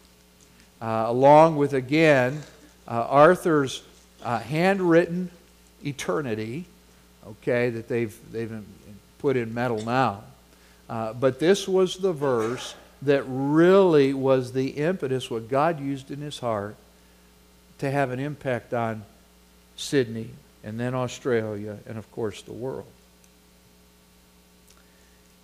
uh, 0.82 1.06
along 1.08 1.58
with, 1.58 1.74
again, 1.74 2.42
uh, 2.88 2.92
Arthur's 3.10 3.84
uh, 4.24 4.40
handwritten 4.40 5.30
eternity, 5.86 6.66
okay, 7.28 7.70
that 7.70 7.88
they've, 7.88 8.18
they've 8.32 8.64
put 9.20 9.38
in 9.38 9.54
metal 9.54 9.82
now. 9.84 10.24
Uh, 10.90 11.14
but 11.14 11.40
this 11.40 11.68
was 11.68 11.98
the 11.98 12.14
verse 12.14 12.76
that 13.02 13.24
really 13.28 14.14
was 14.14 14.54
the 14.54 14.70
impetus, 14.70 15.30
what 15.30 15.50
God 15.50 15.80
used 15.80 16.12
in 16.12 16.20
his 16.22 16.40
heart 16.40 16.76
to 17.80 17.90
have 17.90 18.12
an 18.12 18.20
impact 18.20 18.74
on 18.74 19.04
Sydney 19.76 20.30
and 20.64 20.80
then 20.80 20.94
Australia, 20.94 21.78
and 21.86 21.98
of 21.98 22.10
course 22.12 22.42
the 22.42 22.54
world. 22.54 22.86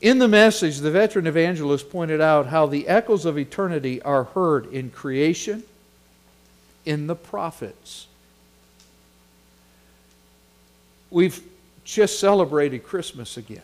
In 0.01 0.19
the 0.19 0.29
message, 0.29 0.77
the 0.77 0.91
veteran 0.91 1.27
evangelist 1.27 1.89
pointed 1.89 2.21
out 2.21 2.47
how 2.47 2.67
the 2.67 2.87
echoes 2.87 3.25
of 3.25 3.37
eternity 3.37 4.01
are 4.01 4.23
heard 4.23 4.71
in 4.71 4.91
creation, 4.91 5.63
in 6.85 7.07
the 7.07 7.15
prophets. 7.15 8.07
We've 11.09 11.41
just 11.83 12.19
celebrated 12.19 12.83
Christmas 12.83 13.37
again. 13.37 13.61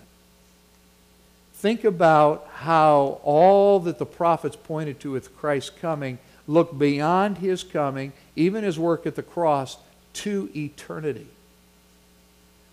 Think 1.53 1.83
about 1.83 2.47
how 2.53 3.19
all 3.23 3.79
that 3.81 3.97
the 3.97 4.05
prophets 4.05 4.55
pointed 4.55 4.99
to 5.01 5.11
with 5.11 5.35
Christ's 5.37 5.69
coming 5.69 6.17
look 6.47 6.77
beyond 6.77 7.39
his 7.39 7.63
coming, 7.63 8.13
even 8.35 8.63
his 8.63 8.77
work 8.77 9.05
at 9.05 9.15
the 9.15 9.23
cross, 9.23 9.77
to 10.13 10.49
eternity. 10.55 11.27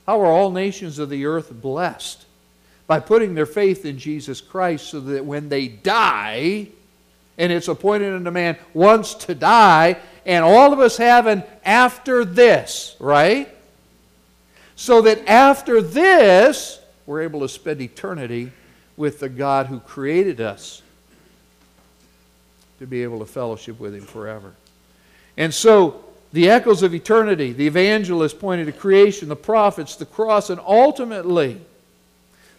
How 0.07 0.21
are 0.21 0.27
all 0.27 0.51
nations 0.51 0.99
of 0.99 1.11
the 1.11 1.27
earth 1.27 1.53
blessed? 1.53 2.27
By 2.87 3.01
putting 3.01 3.35
their 3.35 3.47
faith 3.47 3.85
in 3.87 3.99
Jesus 3.99 4.41
Christ 4.41 4.89
so 4.91 5.01
that 5.01 5.25
when 5.25 5.49
they 5.49 5.69
die, 5.69 6.69
and 7.39 7.53
it's 7.53 7.69
appointed 7.69 8.13
unto 8.13 8.31
man 8.31 8.59
once 8.75 9.15
to 9.15 9.35
die, 9.35 9.97
and 10.25 10.45
all 10.45 10.73
of 10.73 10.81
us 10.81 10.97
have 10.97 11.27
an 11.27 11.43
after 11.65 12.25
this, 12.25 12.97
right? 12.99 13.49
So 14.77 15.03
that 15.03 15.29
after 15.29 15.83
this, 15.83 16.81
we're 17.07 17.23
able 17.23 17.41
to 17.41 17.49
spend 17.49 17.81
eternity 17.81 18.53
with 18.97 19.21
the 19.21 19.29
God 19.29 19.67
who 19.67 19.81
created 19.81 20.41
us 20.41 20.83
to 22.79 22.87
be 22.87 23.03
able 23.03 23.21
to 23.21 23.27
fellowship 23.27 23.79
with 23.79 23.95
Him 23.95 24.05
forever. 24.05 24.55
And 25.37 25.53
so 25.53 26.05
the 26.33 26.51
echoes 26.51 26.83
of 26.83 26.95
eternity, 26.95 27.53
the 27.53 27.67
evangelist 27.67 28.39
pointed 28.39 28.67
to 28.67 28.73
creation, 28.73 29.29
the 29.29 29.37
prophets, 29.37 29.97
the 29.97 30.07
cross, 30.07 30.51
and 30.51 30.61
ultimately 30.61 31.61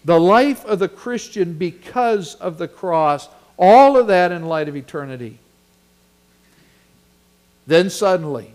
the 0.06 0.20
life 0.20 0.66
of 0.66 0.80
the 0.80 0.90
Christian 0.90 1.54
because 1.54 2.36
of 2.36 2.58
the 2.58 2.68
cross. 2.68 3.30
All 3.58 3.98
of 3.98 4.08
that 4.08 4.32
in 4.32 4.46
light 4.46 4.68
of 4.68 4.76
eternity. 4.76 5.40
Then 7.66 7.90
suddenly, 7.90 8.54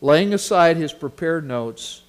laying 0.00 0.32
aside 0.34 0.76
his 0.76 0.92
prepared 0.92 1.46
notes, 1.46 2.02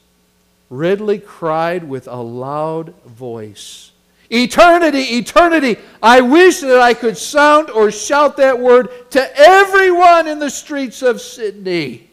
Ridley 0.70 1.20
cried 1.20 1.88
with 1.88 2.08
a 2.08 2.16
loud 2.16 2.94
voice 3.06 3.92
Eternity, 4.30 5.18
eternity. 5.18 5.78
I 6.02 6.22
wish 6.22 6.62
that 6.62 6.80
I 6.80 6.94
could 6.94 7.18
sound 7.18 7.70
or 7.70 7.92
shout 7.92 8.38
that 8.38 8.60
word 8.60 8.90
to 9.12 9.38
everyone 9.38 10.28
in 10.28 10.40
the 10.40 10.50
streets 10.50 11.02
of 11.04 11.22
Sydney. 11.22 12.10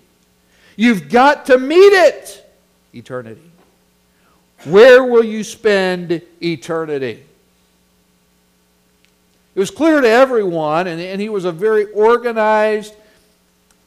You've 0.77 1.09
got 1.09 1.47
to 1.47 1.59
meet 1.59 1.93
it. 1.93 2.45
Eternity. 2.95 3.51
Where 4.65 5.05
will 5.05 5.25
you 5.25 5.43
spend 5.43 6.21
eternity? 6.43 7.25
It 9.55 9.59
was 9.59 9.71
clear 9.71 10.01
to 10.01 10.09
everyone, 10.09 10.87
and, 10.87 11.01
and 11.01 11.21
he 11.21 11.29
was 11.29 11.45
a 11.45 11.53
very 11.53 11.87
organized 11.93 12.95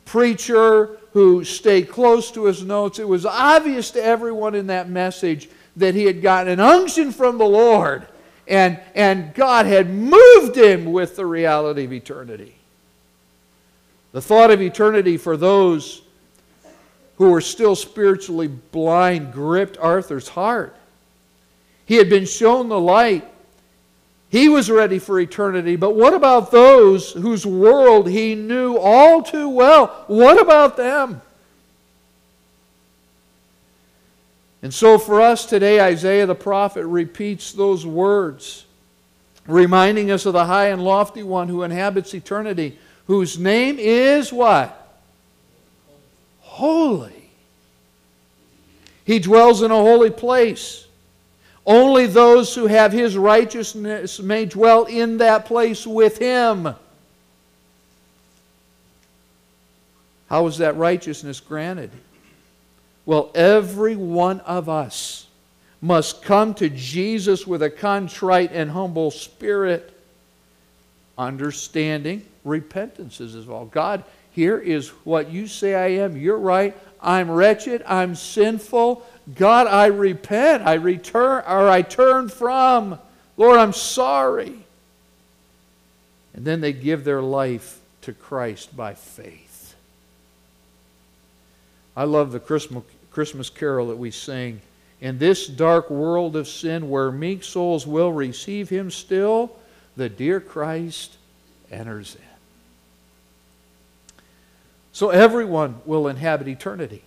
preacher 0.05 0.97
who 1.13 1.43
stayed 1.43 1.89
close 1.89 2.31
to 2.31 2.45
his 2.45 2.63
notes. 2.63 2.99
It 2.99 3.07
was 3.07 3.25
obvious 3.25 3.91
to 3.91 4.03
everyone 4.03 4.55
in 4.55 4.67
that 4.67 4.89
message 4.89 5.49
that 5.75 5.95
he 5.95 6.05
had 6.05 6.21
gotten 6.21 6.53
an 6.53 6.59
unction 6.59 7.11
from 7.11 7.37
the 7.37 7.45
Lord 7.45 8.07
and, 8.47 8.79
and 8.93 9.33
God 9.33 9.65
had 9.65 9.89
moved 9.89 10.55
him 10.55 10.91
with 10.91 11.15
the 11.15 11.25
reality 11.25 11.85
of 11.85 11.93
eternity. 11.93 12.55
The 14.11 14.21
thought 14.21 14.51
of 14.51 14.61
eternity 14.61 15.17
for 15.17 15.35
those 15.35 16.01
who 17.17 17.31
were 17.31 17.41
still 17.41 17.75
spiritually 17.75 18.47
blind 18.47 19.33
gripped 19.33 19.77
Arthur's 19.77 20.27
heart. 20.27 20.75
He 21.85 21.95
had 21.95 22.09
been 22.09 22.25
shown 22.25 22.69
the 22.69 22.79
light. 22.79 23.27
He 24.29 24.49
was 24.49 24.69
ready 24.69 24.99
for 24.99 25.19
eternity. 25.19 25.75
But 25.75 25.95
what 25.95 26.13
about 26.13 26.51
those 26.51 27.13
whose 27.13 27.45
world 27.45 28.09
he 28.09 28.35
knew 28.35 28.77
all 28.77 29.21
too 29.23 29.49
well? 29.49 29.87
What 30.07 30.41
about 30.41 30.77
them? 30.77 31.21
And 34.61 34.73
so 34.73 34.97
for 34.97 35.21
us 35.21 35.45
today, 35.45 35.79
Isaiah 35.79 36.25
the 36.25 36.33
prophet 36.33 36.85
repeats 36.85 37.51
those 37.51 37.85
words, 37.85 38.65
reminding 39.45 40.09
us 40.09 40.25
of 40.25 40.33
the 40.33 40.45
high 40.45 40.69
and 40.69 40.83
lofty 40.83 41.21
one 41.21 41.47
who 41.47 41.61
inhabits 41.61 42.15
eternity, 42.15 42.79
whose 43.05 43.37
name 43.37 43.77
is 43.77 44.33
what? 44.33 44.99
Holy. 46.39 47.29
He 49.05 49.19
dwells 49.19 49.61
in 49.61 49.69
a 49.69 49.75
holy 49.75 50.09
place. 50.09 50.84
Only 51.65 52.05
those 52.05 52.53
who 52.53 52.67
have 52.67 52.91
his 52.91 53.17
righteousness 53.17 54.19
may 54.19 54.45
dwell 54.45 54.85
in 54.85 55.17
that 55.17 55.45
place 55.45 55.85
with 55.87 56.17
him. 56.19 56.75
How 60.29 60.43
was 60.43 60.59
that 60.59 60.75
righteousness 60.75 61.39
granted? 61.39 61.91
Well, 63.05 63.31
every 63.35 63.95
one 63.95 64.39
of 64.41 64.69
us 64.69 65.27
must 65.81 66.23
come 66.23 66.53
to 66.55 66.69
Jesus 66.69 67.45
with 67.45 67.61
a 67.61 67.69
contrite 67.69 68.51
and 68.51 68.71
humble 68.71 69.11
spirit, 69.11 69.91
understanding 71.17 72.25
repentance 72.43 73.19
is 73.21 73.35
involved. 73.35 73.71
God, 73.71 74.03
here 74.31 74.57
is 74.57 74.89
what 75.05 75.29
you 75.31 75.47
say 75.47 75.75
I 75.75 76.03
am. 76.03 76.17
You're 76.17 76.37
right. 76.37 76.75
I'm 77.01 77.29
wretched. 77.29 77.83
I'm 77.85 78.15
sinful. 78.15 79.05
God, 79.33 79.67
I 79.67 79.87
repent. 79.87 80.63
I 80.63 80.75
return 80.75 81.43
or 81.47 81.69
I 81.69 81.81
turn 81.81 82.29
from. 82.29 82.99
Lord, 83.37 83.59
I'm 83.59 83.73
sorry. 83.73 84.59
And 86.33 86.45
then 86.45 86.61
they 86.61 86.73
give 86.73 87.03
their 87.03 87.21
life 87.21 87.79
to 88.01 88.13
Christ 88.13 88.75
by 88.75 88.93
faith. 88.93 89.75
I 91.97 92.03
love 92.03 92.31
the 92.31 92.39
Christmas, 92.39 93.49
carol 93.49 93.87
that 93.87 93.97
we 93.97 94.11
sing. 94.11 94.61
In 95.01 95.17
this 95.17 95.47
dark 95.47 95.89
world 95.89 96.35
of 96.35 96.47
sin, 96.47 96.89
where 96.89 97.11
meek 97.11 97.43
souls 97.43 97.87
will 97.87 98.11
receive 98.11 98.69
him 98.69 98.91
still, 98.91 99.55
the 99.95 100.09
dear 100.09 100.39
Christ 100.39 101.17
enters 101.71 102.15
in. 102.15 102.21
So 104.91 105.09
everyone 105.09 105.81
will 105.85 106.07
inhabit 106.07 106.47
eternity. 106.47 107.01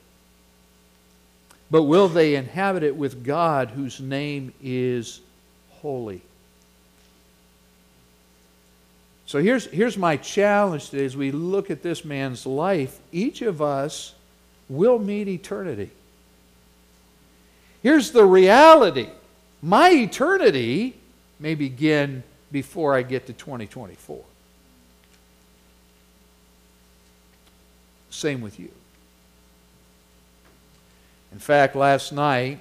But 1.71 1.83
will 1.85 2.09
they 2.09 2.35
inhabit 2.35 2.83
it 2.83 2.97
with 2.97 3.25
God 3.25 3.71
whose 3.71 4.01
name 4.01 4.55
is 4.63 5.21
holy? 5.71 6.23
So 9.27 9.41
here's, 9.41 9.67
here's 9.67 9.99
my 9.99 10.17
challenge 10.17 10.89
today 10.89 11.05
as 11.05 11.15
we 11.15 11.31
look 11.31 11.71
at 11.71 11.83
this 11.83 12.03
man's 12.03 12.47
life. 12.47 12.99
Each 13.13 13.43
of 13.43 13.61
us 13.61 14.15
will 14.71 14.99
meet 14.99 15.29
eternity. 15.29 15.91
Here's 17.83 18.11
the 18.11 18.25
reality 18.25 19.09
my 19.63 19.91
eternity 19.91 20.95
may 21.39 21.55
begin 21.55 22.23
before 22.51 22.95
I 22.95 23.03
get 23.03 23.27
to 23.27 23.33
2024. 23.33 24.25
Same 28.11 28.41
with 28.41 28.59
you. 28.59 28.71
In 31.33 31.38
fact, 31.38 31.77
last 31.77 32.12
night 32.12 32.61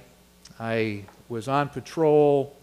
I 0.58 1.04
was 1.28 1.48
on 1.48 1.68
patrol, 1.68 2.54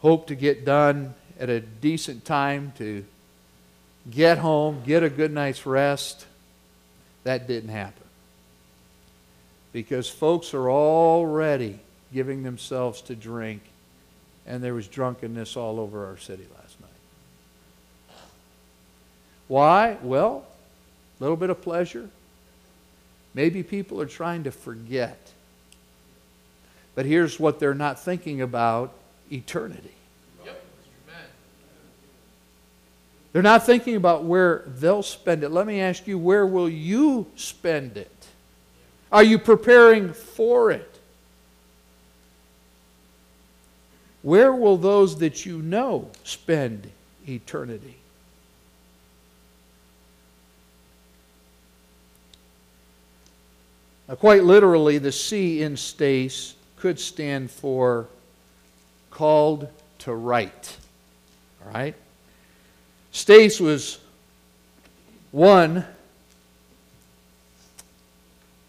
hoped 0.00 0.28
to 0.28 0.34
get 0.34 0.64
done 0.64 1.14
at 1.38 1.50
a 1.50 1.60
decent 1.60 2.24
time 2.24 2.72
to 2.78 3.04
get 4.10 4.38
home, 4.38 4.82
get 4.86 5.02
a 5.02 5.10
good 5.10 5.32
night's 5.32 5.66
rest. 5.66 6.26
That 7.24 7.46
didn't 7.46 7.70
happen. 7.70 8.04
Because 9.72 10.08
folks 10.08 10.54
are 10.54 10.70
already 10.70 11.80
giving 12.12 12.42
themselves 12.42 13.02
to 13.02 13.16
drink, 13.16 13.62
and 14.46 14.62
there 14.62 14.74
was 14.74 14.88
drunkenness 14.88 15.56
all 15.56 15.80
over 15.80 16.06
our 16.06 16.16
city 16.16 16.46
last 16.56 16.80
night. 16.80 18.16
Why? 19.48 19.98
Well, 20.02 20.46
a 21.18 21.22
little 21.22 21.36
bit 21.36 21.50
of 21.50 21.60
pleasure. 21.60 22.08
Maybe 23.36 23.62
people 23.62 24.00
are 24.00 24.06
trying 24.06 24.44
to 24.44 24.50
forget. 24.50 25.18
But 26.94 27.04
here's 27.04 27.38
what 27.38 27.60
they're 27.60 27.74
not 27.74 28.00
thinking 28.00 28.40
about 28.40 28.94
eternity. 29.30 29.92
They're 33.34 33.42
not 33.42 33.66
thinking 33.66 33.96
about 33.96 34.24
where 34.24 34.64
they'll 34.66 35.02
spend 35.02 35.44
it. 35.44 35.50
Let 35.50 35.66
me 35.66 35.82
ask 35.82 36.06
you, 36.06 36.16
where 36.16 36.46
will 36.46 36.70
you 36.70 37.26
spend 37.36 37.98
it? 37.98 38.26
Are 39.12 39.22
you 39.22 39.38
preparing 39.38 40.14
for 40.14 40.70
it? 40.70 40.98
Where 44.22 44.54
will 44.54 44.78
those 44.78 45.18
that 45.18 45.44
you 45.44 45.58
know 45.58 46.10
spend 46.24 46.90
eternity? 47.28 47.96
Now, 54.08 54.14
quite 54.14 54.44
literally, 54.44 54.98
the 54.98 55.12
C 55.12 55.62
in 55.62 55.76
Stace 55.76 56.54
could 56.76 57.00
stand 57.00 57.50
for 57.50 58.08
called 59.10 59.68
to 60.00 60.14
write. 60.14 60.76
All 61.64 61.72
right? 61.72 61.94
Stace 63.10 63.58
was 63.58 63.98
one 65.32 65.84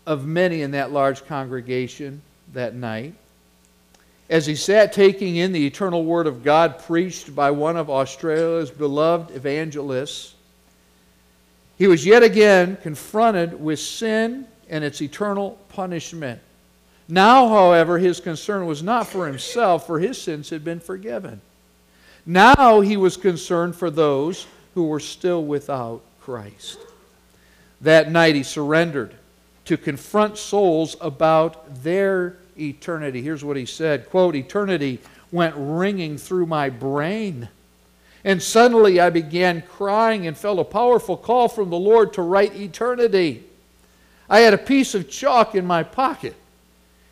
of 0.05 0.25
many 0.25 0.61
in 0.61 0.71
that 0.71 0.91
large 0.91 1.25
congregation 1.25 2.21
that 2.53 2.73
night. 2.73 3.13
As 4.29 4.45
he 4.45 4.55
sat 4.55 4.93
taking 4.93 5.35
in 5.35 5.51
the 5.51 5.67
eternal 5.67 6.03
word 6.03 6.27
of 6.27 6.43
God 6.43 6.79
preached 6.79 7.35
by 7.35 7.51
one 7.51 7.77
of 7.77 7.89
Australia's 7.89 8.71
beloved 8.71 9.35
evangelists, 9.35 10.33
he 11.77 11.87
was 11.87 12.05
yet 12.05 12.23
again 12.23 12.77
confronted 12.81 13.61
with 13.61 13.79
sin 13.79 14.47
and 14.69 14.83
its 14.83 15.01
eternal 15.01 15.57
punishment. 15.69 16.41
Now, 17.07 17.47
however, 17.47 17.97
his 17.97 18.19
concern 18.19 18.65
was 18.65 18.83
not 18.83 19.07
for 19.07 19.27
himself, 19.27 19.87
for 19.87 19.99
his 19.99 20.21
sins 20.21 20.49
had 20.49 20.63
been 20.63 20.79
forgiven. 20.79 21.41
Now 22.25 22.81
he 22.81 22.97
was 22.97 23.15
concerned 23.15 23.75
for 23.75 23.89
those 23.89 24.47
who 24.73 24.87
were 24.87 24.99
still 24.99 25.45
without 25.45 26.01
Christ. 26.19 26.77
That 27.79 28.11
night 28.11 28.35
he 28.35 28.43
surrendered 28.43 29.15
to 29.65 29.77
confront 29.77 30.37
souls 30.37 30.97
about 30.99 31.83
their 31.83 32.37
eternity. 32.59 33.21
Here's 33.21 33.45
what 33.45 33.55
he 33.55 33.65
said 33.65 34.09
quote, 34.09 34.35
Eternity 34.35 34.99
went 35.31 35.55
ringing 35.57 36.17
through 36.17 36.47
my 36.47 36.69
brain. 36.69 37.47
And 38.23 38.43
suddenly 38.43 38.99
I 38.99 39.09
began 39.09 39.61
crying 39.61 40.27
and 40.27 40.37
felt 40.37 40.59
a 40.59 40.65
powerful 40.65 41.15
call 41.15 41.47
from 41.47 41.69
the 41.69 41.77
Lord 41.77 42.13
to 42.13 42.21
write 42.21 42.55
eternity. 42.55 43.45
I 44.29 44.39
had 44.39 44.53
a 44.53 44.57
piece 44.57 44.93
of 44.93 45.09
chalk 45.09 45.55
in 45.55 45.65
my 45.65 45.83
pocket. 45.83 46.35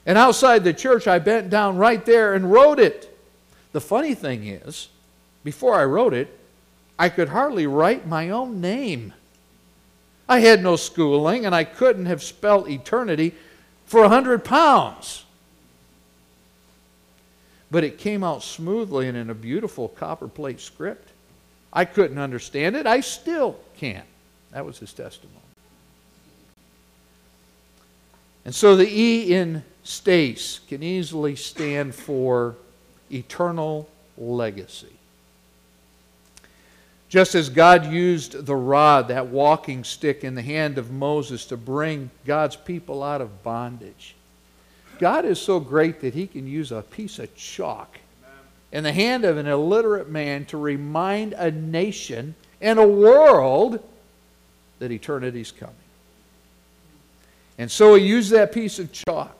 And 0.05 0.17
outside 0.17 0.63
the 0.63 0.73
church, 0.73 1.07
I 1.07 1.19
bent 1.19 1.49
down 1.49 1.77
right 1.77 2.05
there 2.05 2.33
and 2.33 2.51
wrote 2.51 2.79
it. 2.79 3.17
The 3.71 3.81
funny 3.81 4.13
thing 4.13 4.45
is, 4.45 4.89
before 5.43 5.75
I 5.75 5.85
wrote 5.85 6.13
it, 6.13 6.39
I 6.97 7.09
could 7.09 7.29
hardly 7.29 7.67
write 7.67 8.07
my 8.07 8.29
own 8.29 8.61
name. 8.61 9.13
I 10.27 10.39
had 10.39 10.63
no 10.63 10.75
schooling, 10.75 11.45
and 11.45 11.53
I 11.53 11.63
couldn't 11.63 12.05
have 12.05 12.23
spelled 12.23 12.69
eternity 12.69 13.33
for 13.85 14.03
a 14.03 14.09
hundred 14.09 14.43
pounds. 14.43 15.23
But 17.69 17.83
it 17.83 17.97
came 17.97 18.23
out 18.23 18.43
smoothly 18.43 19.07
and 19.07 19.17
in 19.17 19.29
a 19.29 19.35
beautiful 19.35 19.89
copperplate 19.89 20.61
script. 20.61 21.09
I 21.73 21.85
couldn't 21.85 22.17
understand 22.17 22.75
it. 22.75 22.87
I 22.87 23.01
still 23.01 23.59
can't. 23.77 24.07
That 24.51 24.65
was 24.65 24.79
his 24.79 24.93
testimony. 24.93 25.44
And 28.45 28.53
so 28.53 28.75
the 28.75 28.87
E 28.87 29.33
in 29.33 29.63
Stace 29.83 30.59
can 30.67 30.81
easily 30.83 31.35
stand 31.35 31.93
for 31.93 32.55
eternal 33.11 33.89
legacy. 34.17 34.87
Just 37.09 37.35
as 37.35 37.49
God 37.49 37.85
used 37.85 38.45
the 38.45 38.55
rod, 38.55 39.07
that 39.07 39.27
walking 39.27 39.83
stick 39.83 40.23
in 40.23 40.35
the 40.35 40.41
hand 40.41 40.77
of 40.77 40.91
Moses, 40.91 41.45
to 41.45 41.57
bring 41.57 42.09
God's 42.25 42.55
people 42.55 43.03
out 43.03 43.21
of 43.21 43.43
bondage, 43.43 44.15
God 44.99 45.25
is 45.25 45.39
so 45.39 45.59
great 45.59 46.01
that 46.01 46.13
he 46.13 46.27
can 46.27 46.47
use 46.47 46.71
a 46.71 46.81
piece 46.81 47.19
of 47.19 47.35
chalk 47.35 47.99
in 48.71 48.83
the 48.83 48.91
hand 48.91 49.23
of 49.23 49.37
an 49.37 49.47
illiterate 49.47 50.09
man 50.09 50.45
to 50.45 50.57
remind 50.57 51.33
a 51.33 51.51
nation 51.51 52.35
and 52.59 52.79
a 52.79 52.87
world 52.87 53.83
that 54.79 54.91
eternity's 54.91 55.51
coming. 55.51 55.75
And 57.57 57.71
so 57.71 57.95
he 57.95 58.05
used 58.05 58.31
that 58.31 58.51
piece 58.51 58.79
of 58.79 58.91
chalk 58.91 59.35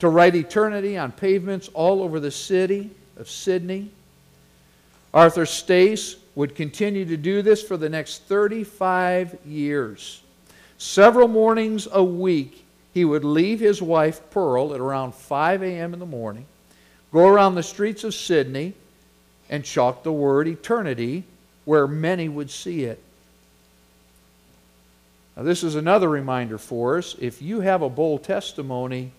to 0.00 0.08
write 0.08 0.34
eternity 0.34 0.96
on 0.96 1.12
pavements 1.12 1.68
all 1.74 2.02
over 2.02 2.20
the 2.20 2.30
city 2.30 2.90
of 3.16 3.28
Sydney. 3.28 3.90
Arthur 5.12 5.46
Stace 5.46 6.16
would 6.34 6.54
continue 6.54 7.04
to 7.04 7.16
do 7.16 7.42
this 7.42 7.62
for 7.62 7.76
the 7.76 7.88
next 7.88 8.22
35 8.24 9.38
years. 9.44 10.22
Several 10.78 11.28
mornings 11.28 11.88
a 11.90 12.02
week, 12.02 12.64
he 12.94 13.04
would 13.04 13.24
leave 13.24 13.60
his 13.60 13.82
wife, 13.82 14.20
Pearl, 14.30 14.72
at 14.74 14.80
around 14.80 15.14
5 15.14 15.62
a.m. 15.62 15.92
in 15.92 16.00
the 16.00 16.06
morning, 16.06 16.46
go 17.12 17.26
around 17.26 17.54
the 17.54 17.62
streets 17.62 18.04
of 18.04 18.14
Sydney, 18.14 18.74
and 19.50 19.64
chalk 19.64 20.02
the 20.02 20.12
word 20.12 20.46
eternity 20.48 21.24
where 21.64 21.86
many 21.86 22.28
would 22.28 22.50
see 22.50 22.84
it. 22.84 23.02
Now, 25.40 25.46
this 25.46 25.64
is 25.64 25.74
another 25.74 26.10
reminder 26.10 26.58
for 26.58 26.98
us. 26.98 27.16
If 27.18 27.40
you 27.40 27.60
have 27.60 27.80
a 27.80 27.88
bold 27.88 28.24
testimony, 28.24 29.10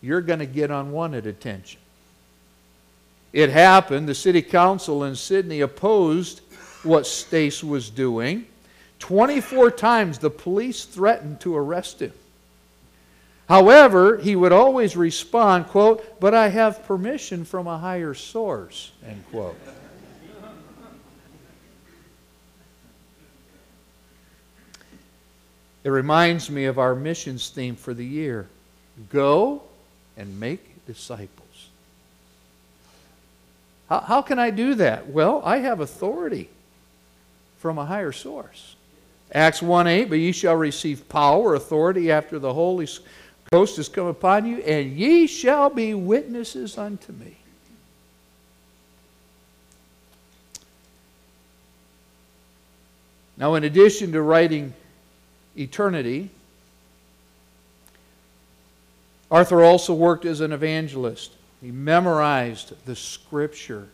you're 0.00 0.22
going 0.22 0.38
to 0.38 0.46
get 0.46 0.70
unwanted 0.70 1.26
attention. 1.26 1.80
It 3.34 3.50
happened, 3.50 4.08
the 4.08 4.14
city 4.14 4.40
council 4.40 5.04
in 5.04 5.14
Sydney 5.16 5.60
opposed 5.60 6.40
what 6.82 7.06
Stace 7.06 7.62
was 7.62 7.90
doing, 7.90 8.46
24 9.00 9.70
times 9.72 10.18
the 10.18 10.30
police 10.30 10.86
threatened 10.86 11.40
to 11.40 11.54
arrest 11.54 12.00
him. 12.00 12.14
However, 13.46 14.16
he 14.16 14.34
would 14.34 14.52
always 14.52 14.96
respond, 14.96 15.66
quote, 15.66 16.18
but 16.20 16.32
I 16.32 16.48
have 16.48 16.86
permission 16.86 17.44
from 17.44 17.66
a 17.66 17.76
higher 17.76 18.14
source, 18.14 18.92
end 19.06 19.22
quote. 19.30 19.58
It 25.86 25.90
reminds 25.90 26.50
me 26.50 26.64
of 26.64 26.80
our 26.80 26.96
missions 26.96 27.48
theme 27.48 27.76
for 27.76 27.94
the 27.94 28.04
year 28.04 28.48
Go 29.08 29.62
and 30.16 30.40
make 30.40 30.84
disciples. 30.84 31.68
How, 33.88 34.00
how 34.00 34.22
can 34.22 34.40
I 34.40 34.50
do 34.50 34.74
that? 34.74 35.08
Well, 35.08 35.40
I 35.44 35.58
have 35.58 35.78
authority 35.78 36.48
from 37.58 37.78
a 37.78 37.84
higher 37.84 38.10
source. 38.10 38.74
Acts 39.30 39.62
1 39.62 39.86
8, 39.86 40.04
but 40.06 40.18
ye 40.18 40.32
shall 40.32 40.56
receive 40.56 41.08
power, 41.08 41.54
authority 41.54 42.10
after 42.10 42.40
the 42.40 42.52
Holy 42.52 42.88
Ghost 43.52 43.76
has 43.76 43.88
come 43.88 44.08
upon 44.08 44.44
you, 44.44 44.56
and 44.62 44.90
ye 44.90 45.28
shall 45.28 45.70
be 45.70 45.94
witnesses 45.94 46.76
unto 46.78 47.12
me. 47.12 47.36
Now, 53.36 53.54
in 53.54 53.62
addition 53.62 54.10
to 54.10 54.22
writing 54.22 54.74
eternity. 55.56 56.30
Arthur 59.30 59.62
also 59.64 59.94
worked 59.94 60.24
as 60.24 60.40
an 60.40 60.52
evangelist. 60.52 61.32
He 61.60 61.70
memorized 61.70 62.74
the 62.84 62.94
scripture 62.94 63.88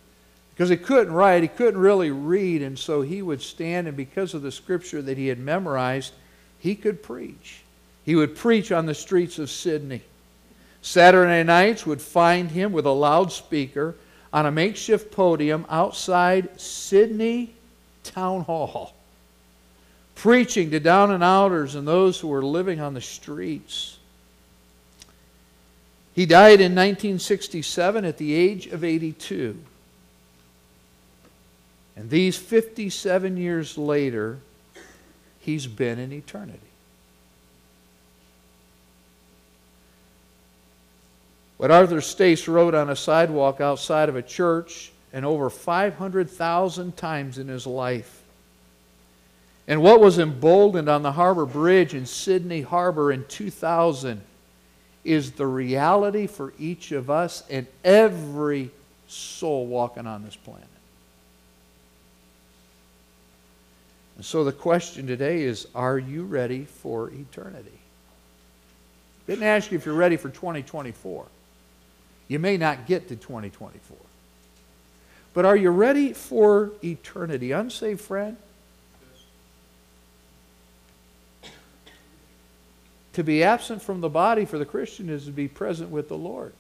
because 0.51 0.69
he 0.69 0.77
couldn't 0.77 1.15
write, 1.15 1.43
he 1.43 1.49
couldn't 1.49 1.81
really 1.81 2.11
read, 2.11 2.63
and 2.63 2.79
so 2.79 3.01
he 3.01 3.23
would 3.23 3.41
stand, 3.41 3.89
and 3.89 3.97
because 3.97 4.35
of 4.35 4.43
the 4.43 4.53
scripture 4.53 5.01
that 5.01 5.17
he 5.17 5.29
had 5.29 5.39
memorized, 5.39 6.13
he 6.59 6.75
could 6.75 7.03
preach. 7.03 7.63
He 8.05 8.15
would 8.15 8.37
preach 8.37 8.71
on 8.71 8.85
the 8.85 8.95
streets 8.95 9.39
of 9.39 9.51
Sydney. 9.51 10.03
Saturday 10.83 11.43
nights 11.43 11.87
would 11.87 12.03
find 12.03 12.51
him 12.51 12.73
with 12.73 12.85
a 12.85 12.91
loudspeaker 12.91 13.95
on 14.33 14.47
a 14.47 14.51
makeshift 14.51 15.11
podium 15.11 15.65
outside 15.71 16.61
Sydney 16.61 17.55
Town 18.03 18.43
Hall 18.43 18.93
preaching 20.15 20.71
to 20.71 20.81
down 20.81 21.11
and 21.11 21.23
outers 21.23 21.75
and 21.75 21.87
those 21.87 22.21
who 22.21 22.29
were 22.29 22.45
living 22.45 22.81
on 22.81 22.95
the 22.95 23.01
streets. 23.01 23.99
He 26.15 26.27
died 26.27 26.61
in 26.61 26.73
1967 26.73 28.05
at 28.05 28.19
the 28.19 28.35
age 28.35 28.67
of 28.67 28.85
82. 28.85 29.59
And 31.97 32.11
these 32.11 32.37
57 32.37 33.37
years 33.37 33.77
later, 33.79 34.39
he's 35.41 35.67
been 35.67 35.99
in 35.99 36.13
eternity. 36.13 36.59
What 41.57 41.71
Arthur 41.71 42.01
Stace 42.01 42.49
wrote 42.49 42.75
on 42.75 42.91
a 42.91 42.97
sidewalk 42.97 43.61
outside 43.61 44.09
of 44.09 44.17
a 44.17 44.23
church 44.23 44.91
and 45.13 45.25
over 45.25 45.49
500,000 45.49 46.97
times 46.97 47.39
in 47.39 47.49
his 47.49 47.67
life 47.67 48.22
and 49.67 49.81
what 49.83 50.01
was 50.01 50.19
emboldened 50.19 50.89
on 50.89 51.03
the 51.03 51.13
Harbor 51.13 51.47
Bridge 51.47 51.95
in 51.95 52.07
Sydney 52.07 52.63
Harbor 52.63 53.13
in 53.13 53.25
2000 53.27 54.21
is 55.05 55.33
the 55.33 55.47
reality 55.47 56.27
for 56.27 56.53
each 56.59 56.93
of 56.93 57.11
us 57.11 57.45
and 57.49 57.67
every 57.85 58.71
soul 59.07 59.67
walking 59.67 60.07
on 60.07 60.25
this 60.25 60.37
planet. 60.37 60.67
And 64.17 64.25
so 64.25 64.45
the 64.45 64.53
question 64.53 65.07
today 65.07 65.43
is 65.43 65.67
are 65.75 65.99
you 65.99 66.25
ready 66.25 66.65
for 66.65 67.11
eternity? 67.11 67.71
Didn't 69.27 69.45
ask 69.45 69.71
you 69.71 69.79
if 69.79 69.87
you're 69.87 69.95
ready 69.95 70.17
for 70.17 70.29
2024. 70.29 71.27
You 72.29 72.39
may 72.39 72.57
not 72.57 72.87
get 72.87 73.09
to 73.09 73.17
2024. 73.17 73.97
But 75.35 75.45
are 75.45 75.57
you 75.57 75.71
ready 75.71 76.13
for 76.13 76.73
eternity? 76.83 77.53
Unsaved 77.53 78.01
friend? 78.01 78.37
To 83.15 83.23
be 83.23 83.43
absent 83.43 83.83
from 83.83 84.01
the 84.01 84.09
body 84.09 84.45
for 84.45 84.59
the 84.59 84.65
Christian 84.65 85.09
is 85.09 85.27
to 85.27 85.33
be 85.33 85.49
present 85.49 85.91
with 85.91 86.09
the 86.09 86.17
Lord. 86.17 86.55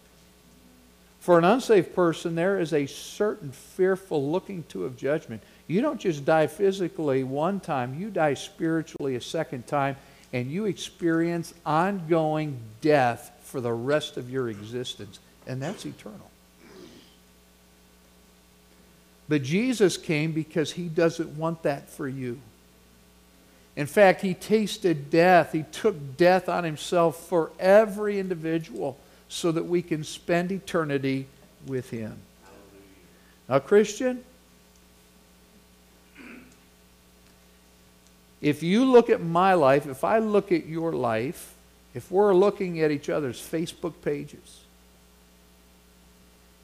For 1.20 1.38
an 1.38 1.44
unsaved 1.44 1.94
person, 1.94 2.34
there 2.34 2.58
is 2.58 2.72
a 2.72 2.86
certain 2.86 3.52
fearful 3.52 4.30
looking 4.30 4.64
to 4.70 4.84
of 4.84 4.96
judgment. 4.96 5.42
You 5.68 5.80
don't 5.80 6.00
just 6.00 6.24
die 6.24 6.48
physically 6.48 7.22
one 7.22 7.60
time, 7.60 7.98
you 7.98 8.10
die 8.10 8.34
spiritually 8.34 9.14
a 9.14 9.20
second 9.20 9.66
time, 9.66 9.96
and 10.32 10.50
you 10.50 10.64
experience 10.64 11.54
ongoing 11.64 12.58
death 12.80 13.30
for 13.42 13.60
the 13.60 13.72
rest 13.72 14.16
of 14.16 14.30
your 14.30 14.48
existence. 14.48 15.20
And 15.46 15.62
that's 15.62 15.86
eternal. 15.86 16.30
But 19.28 19.42
Jesus 19.42 19.96
came 19.96 20.32
because 20.32 20.72
he 20.72 20.88
doesn't 20.88 21.38
want 21.38 21.62
that 21.62 21.88
for 21.88 22.08
you. 22.08 22.40
In 23.74 23.86
fact, 23.86 24.20
he 24.20 24.34
tasted 24.34 25.10
death. 25.10 25.52
He 25.52 25.64
took 25.72 26.16
death 26.16 26.48
on 26.48 26.64
himself 26.64 27.16
for 27.28 27.50
every 27.58 28.18
individual 28.18 28.98
so 29.28 29.50
that 29.52 29.64
we 29.64 29.80
can 29.80 30.04
spend 30.04 30.52
eternity 30.52 31.26
with 31.66 31.88
him. 31.90 32.18
Now, 33.48 33.58
Christian, 33.60 34.22
if 38.42 38.62
you 38.62 38.84
look 38.84 39.08
at 39.08 39.22
my 39.22 39.54
life, 39.54 39.86
if 39.86 40.04
I 40.04 40.18
look 40.18 40.52
at 40.52 40.66
your 40.66 40.92
life, 40.92 41.54
if 41.94 42.10
we're 42.10 42.34
looking 42.34 42.80
at 42.80 42.90
each 42.90 43.08
other's 43.08 43.40
Facebook 43.40 43.94
pages, 44.02 44.60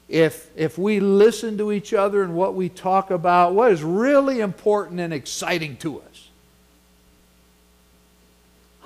if, 0.07 0.49
if 0.55 0.77
we 0.77 0.99
listen 0.99 1.57
to 1.59 1.71
each 1.71 1.93
other 1.93 2.23
and 2.23 2.35
what 2.35 2.55
we 2.55 2.67
talk 2.67 3.11
about, 3.11 3.53
what 3.53 3.71
is 3.71 3.83
really 3.83 4.41
important 4.41 4.99
and 4.99 5.13
exciting 5.13 5.77
to 5.77 6.01
us, 6.01 6.08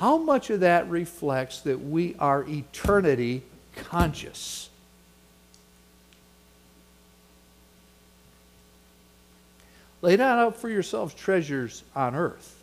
how 0.03 0.17
much 0.17 0.49
of 0.49 0.59
that 0.59 0.89
reflects 0.89 1.61
that 1.61 1.79
we 1.79 2.13
are 2.19 2.43
eternity 2.43 3.41
conscious? 3.77 4.69
Lay 10.01 10.17
not 10.17 10.39
up 10.39 10.57
for 10.57 10.67
yourselves 10.67 11.13
treasures 11.13 11.85
on 11.95 12.15
earth, 12.15 12.61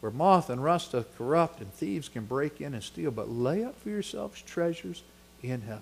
where 0.00 0.12
moth 0.12 0.50
and 0.50 0.62
rust 0.62 0.92
doth 0.92 1.16
corrupt, 1.16 1.62
and 1.62 1.72
thieves 1.72 2.10
can 2.10 2.26
break 2.26 2.60
in 2.60 2.74
and 2.74 2.82
steal, 2.82 3.10
but 3.10 3.30
lay 3.30 3.64
up 3.64 3.80
for 3.80 3.88
yourselves 3.88 4.42
treasures 4.42 5.02
in 5.42 5.62
heaven. 5.62 5.80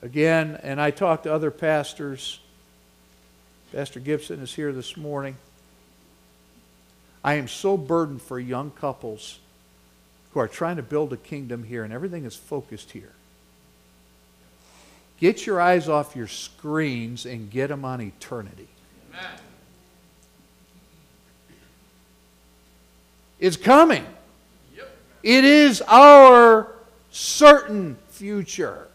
Again, 0.00 0.58
and 0.62 0.80
I 0.80 0.92
talked 0.92 1.24
to 1.24 1.34
other 1.34 1.50
pastors. 1.50 2.40
Pastor 3.70 4.00
Gibson 4.00 4.40
is 4.40 4.54
here 4.54 4.72
this 4.72 4.96
morning. 4.96 5.36
I 7.26 7.34
am 7.34 7.48
so 7.48 7.76
burdened 7.76 8.22
for 8.22 8.38
young 8.38 8.70
couples 8.70 9.40
who 10.32 10.38
are 10.38 10.46
trying 10.46 10.76
to 10.76 10.82
build 10.82 11.12
a 11.12 11.16
kingdom 11.16 11.64
here 11.64 11.82
and 11.82 11.92
everything 11.92 12.24
is 12.24 12.36
focused 12.36 12.92
here. 12.92 13.10
Get 15.18 15.44
your 15.44 15.60
eyes 15.60 15.88
off 15.88 16.14
your 16.14 16.28
screens 16.28 17.26
and 17.26 17.50
get 17.50 17.66
them 17.66 17.84
on 17.84 18.00
eternity. 18.00 18.68
Amen. 19.10 19.40
It's 23.40 23.56
coming. 23.56 24.06
Yep. 24.76 24.96
It 25.24 25.44
is 25.44 25.82
our 25.82 26.76
certain 27.10 27.96
future. 28.10 28.86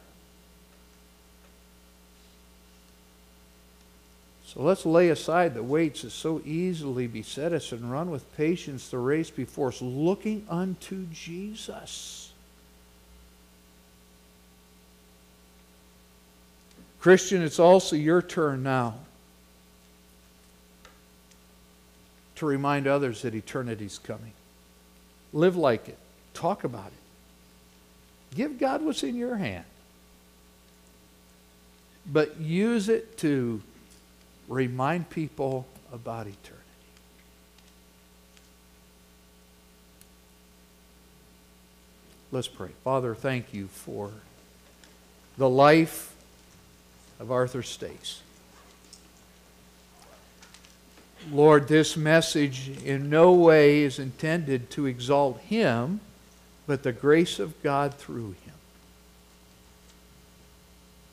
So 4.53 4.61
let's 4.63 4.85
lay 4.85 5.07
aside 5.07 5.53
the 5.53 5.63
weights 5.63 6.01
that 6.01 6.09
so 6.09 6.41
easily 6.43 7.07
beset 7.07 7.53
us 7.53 7.71
and 7.71 7.89
run 7.89 8.11
with 8.11 8.35
patience 8.35 8.89
the 8.89 8.97
race 8.97 9.29
before 9.29 9.69
us, 9.69 9.81
looking 9.81 10.45
unto 10.49 11.05
Jesus. 11.05 12.33
Christian, 16.99 17.41
it's 17.41 17.59
also 17.59 17.95
your 17.95 18.21
turn 18.21 18.61
now 18.61 18.95
to 22.35 22.45
remind 22.45 22.87
others 22.87 23.21
that 23.21 23.33
eternity's 23.33 23.99
coming. 23.99 24.33
Live 25.31 25.55
like 25.55 25.87
it. 25.87 25.97
Talk 26.33 26.65
about 26.65 26.87
it. 26.87 28.35
Give 28.35 28.59
God 28.59 28.81
what's 28.81 29.03
in 29.03 29.15
your 29.15 29.37
hand. 29.37 29.63
But 32.05 32.37
use 32.41 32.89
it 32.89 33.17
to 33.19 33.61
remind 34.51 35.09
people 35.09 35.65
about 35.93 36.27
eternity. 36.27 36.57
Let's 42.33 42.49
pray. 42.49 42.69
Father, 42.83 43.15
thank 43.15 43.53
you 43.53 43.67
for 43.67 44.11
the 45.37 45.49
life 45.49 46.13
of 47.19 47.31
Arthur 47.31 47.63
Stace. 47.63 48.21
Lord, 51.31 51.67
this 51.67 51.95
message 51.95 52.71
in 52.83 53.09
no 53.09 53.31
way 53.31 53.83
is 53.83 53.99
intended 53.99 54.69
to 54.71 54.85
exalt 54.85 55.39
him, 55.41 56.01
but 56.67 56.83
the 56.83 56.91
grace 56.91 57.39
of 57.39 57.61
God 57.63 57.93
through 57.93 58.35
him. 58.43 58.53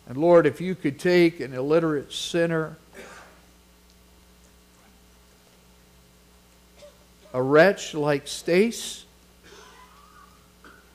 And 0.08 0.16
Lord, 0.16 0.46
if 0.46 0.60
you 0.60 0.74
could 0.74 0.98
take 0.98 1.40
an 1.40 1.52
illiterate 1.52 2.12
sinner, 2.12 2.76
a 7.32 7.42
wretch 7.42 7.94
like 7.94 8.26
Stace, 8.26 9.04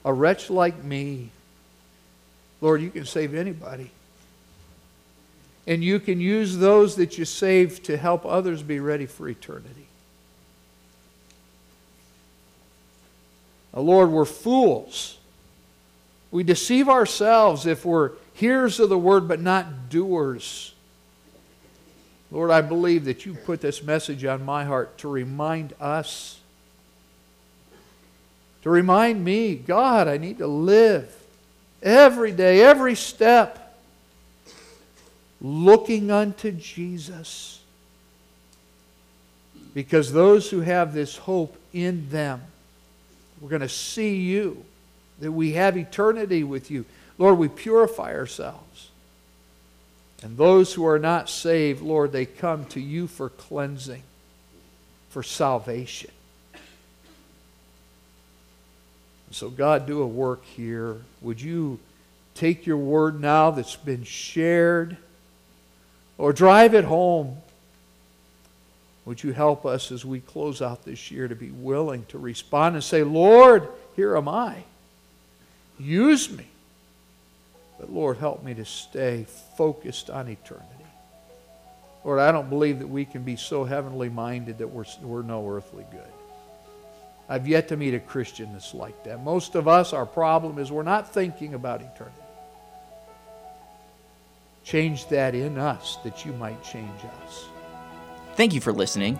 a 0.06 0.13
wretch 0.13 0.50
like 0.50 0.84
me, 0.84 1.30
Lord, 2.62 2.82
you 2.82 2.89
can 2.89 3.06
save 3.06 3.34
anybody. 3.34 3.91
And 5.65 5.84
you 5.84 6.00
can 6.00 6.19
use 6.19 6.58
those 6.58 6.96
that 6.98 7.17
you 7.17 7.26
save 7.26 7.84
to 7.84 7.98
help 7.98 8.26
others 8.26 8.62
be 8.62 8.80
ready 8.80 9.06
for 9.06 9.30
eternity. 9.30 9.88
Now, 13.74 13.82
Lord, 13.82 14.10
we're 14.10 14.26
fools. 14.26 15.17
We 16.32 16.43
deceive 16.43 16.89
ourselves 16.89 17.65
if 17.65 17.86
we're 17.86 18.12
hearers 18.34 18.80
of 18.80 18.89
the 18.89 18.98
word 18.98 19.28
but 19.28 19.39
not 19.39 19.89
doers. 19.89 20.74
Lord, 22.34 22.50
I 22.50 22.62
believe 22.62 23.06
that 23.06 23.28
you 23.28 23.36
put 23.36 23.62
this 23.62 23.84
message 23.84 24.26
on 24.26 24.43
my 24.43 24.65
heart 24.65 24.98
to 24.98 25.08
remind 25.08 25.74
us, 25.80 26.39
to 28.63 28.72
remind 28.72 29.24
me, 29.24 29.54
God, 29.54 30.08
I 30.08 30.17
need 30.17 30.39
to 30.39 30.48
live 30.48 31.15
every 31.84 32.32
day, 32.32 32.63
every 32.63 32.96
step, 32.96 33.78
looking 35.39 36.10
unto 36.10 36.52
Jesus. 36.52 37.62
Because 39.76 40.12
those 40.12 40.50
who 40.50 40.62
have 40.62 40.91
this 40.91 41.15
hope 41.15 41.56
in 41.72 42.10
them, 42.10 42.41
we're 43.39 43.50
going 43.50 43.62
to 43.62 43.69
see 43.69 44.15
you, 44.15 44.65
that 45.19 45.32
we 45.32 45.52
have 45.52 45.78
eternity 45.78 46.43
with 46.43 46.72
you. 46.72 46.86
Lord, 47.19 47.38
we 47.38 47.48
purify 47.48 48.15
ourselves. 48.15 48.89
And 50.24 50.38
those 50.38 50.74
who 50.74 50.86
are 50.88 51.00
not 51.00 51.30
saved, 51.30 51.82
Lord, 51.82 52.14
they 52.14 52.26
come 52.26 52.64
to 52.68 52.80
you 52.80 53.08
for 53.08 53.30
cleansing, 53.30 54.04
for 55.10 55.22
salvation. 55.22 56.12
So, 59.32 59.50
God, 59.50 59.86
do 59.86 60.02
a 60.02 60.08
work 60.08 60.46
here. 60.46 61.02
Would 61.22 61.42
you 61.42 61.80
take 62.36 62.66
your 62.66 62.78
word 62.78 63.20
now 63.20 63.52
that's 63.52 63.76
been 63.76 64.04
shared 64.04 64.96
or 66.18 66.32
drive 66.32 66.74
it 66.74 66.86
home? 66.86 67.38
Would 69.06 69.24
you 69.24 69.34
help 69.34 69.66
us 69.66 69.92
as 69.92 70.06
we 70.06 70.22
close 70.22 70.62
out 70.62 70.86
this 70.86 71.12
year 71.12 71.28
to 71.28 71.36
be 71.36 71.52
willing 71.52 72.06
to 72.06 72.18
respond 72.18 72.76
and 72.76 72.84
say, 72.84 73.04
Lord, 73.04 73.68
here 73.98 74.16
am 74.16 74.30
I. 74.30 74.64
Use 75.78 76.32
me. 76.32 76.48
But 77.84 77.91
Lord, 77.91 78.15
help 78.15 78.46
me 78.46 78.54
to 78.54 78.63
stay 78.63 79.26
focused 79.58 80.10
on 80.10 80.30
eternity. 80.30 80.86
Lord, 82.06 82.22
I 82.22 82.32
don't 82.32 82.50
believe 82.50 82.80
that 82.80 82.88
we 82.88 83.04
can 83.04 83.24
be 83.24 83.36
so 83.36 83.65
heavenly 83.65 84.08
minded 84.08 84.60
that 84.60 84.69
we're, 84.69 84.86
we're 85.02 85.22
no 85.22 85.46
earthly 85.50 85.84
good. 85.91 86.08
I've 87.28 87.46
yet 87.46 87.67
to 87.67 87.76
meet 87.76 87.93
a 87.93 88.00
Christian 88.00 88.54
that's 88.54 88.74
like 88.74 89.04
that. 89.04 89.22
Most 89.22 89.56
of 89.56 89.67
us, 89.67 89.91
our 89.91 90.06
problem 90.06 90.60
is 90.60 90.72
we're 90.72 90.84
not 90.84 91.13
thinking 91.13 91.56
about 91.56 91.82
eternity. 91.82 92.15
Change 94.63 95.06
that 95.10 95.36
in 95.36 95.58
us 95.58 95.98
that 96.06 96.26
you 96.26 96.32
might 96.32 96.63
change 96.63 97.02
us. 97.26 97.48
Thank 98.36 98.54
you 98.54 98.62
for 98.62 98.72
listening. 98.72 99.19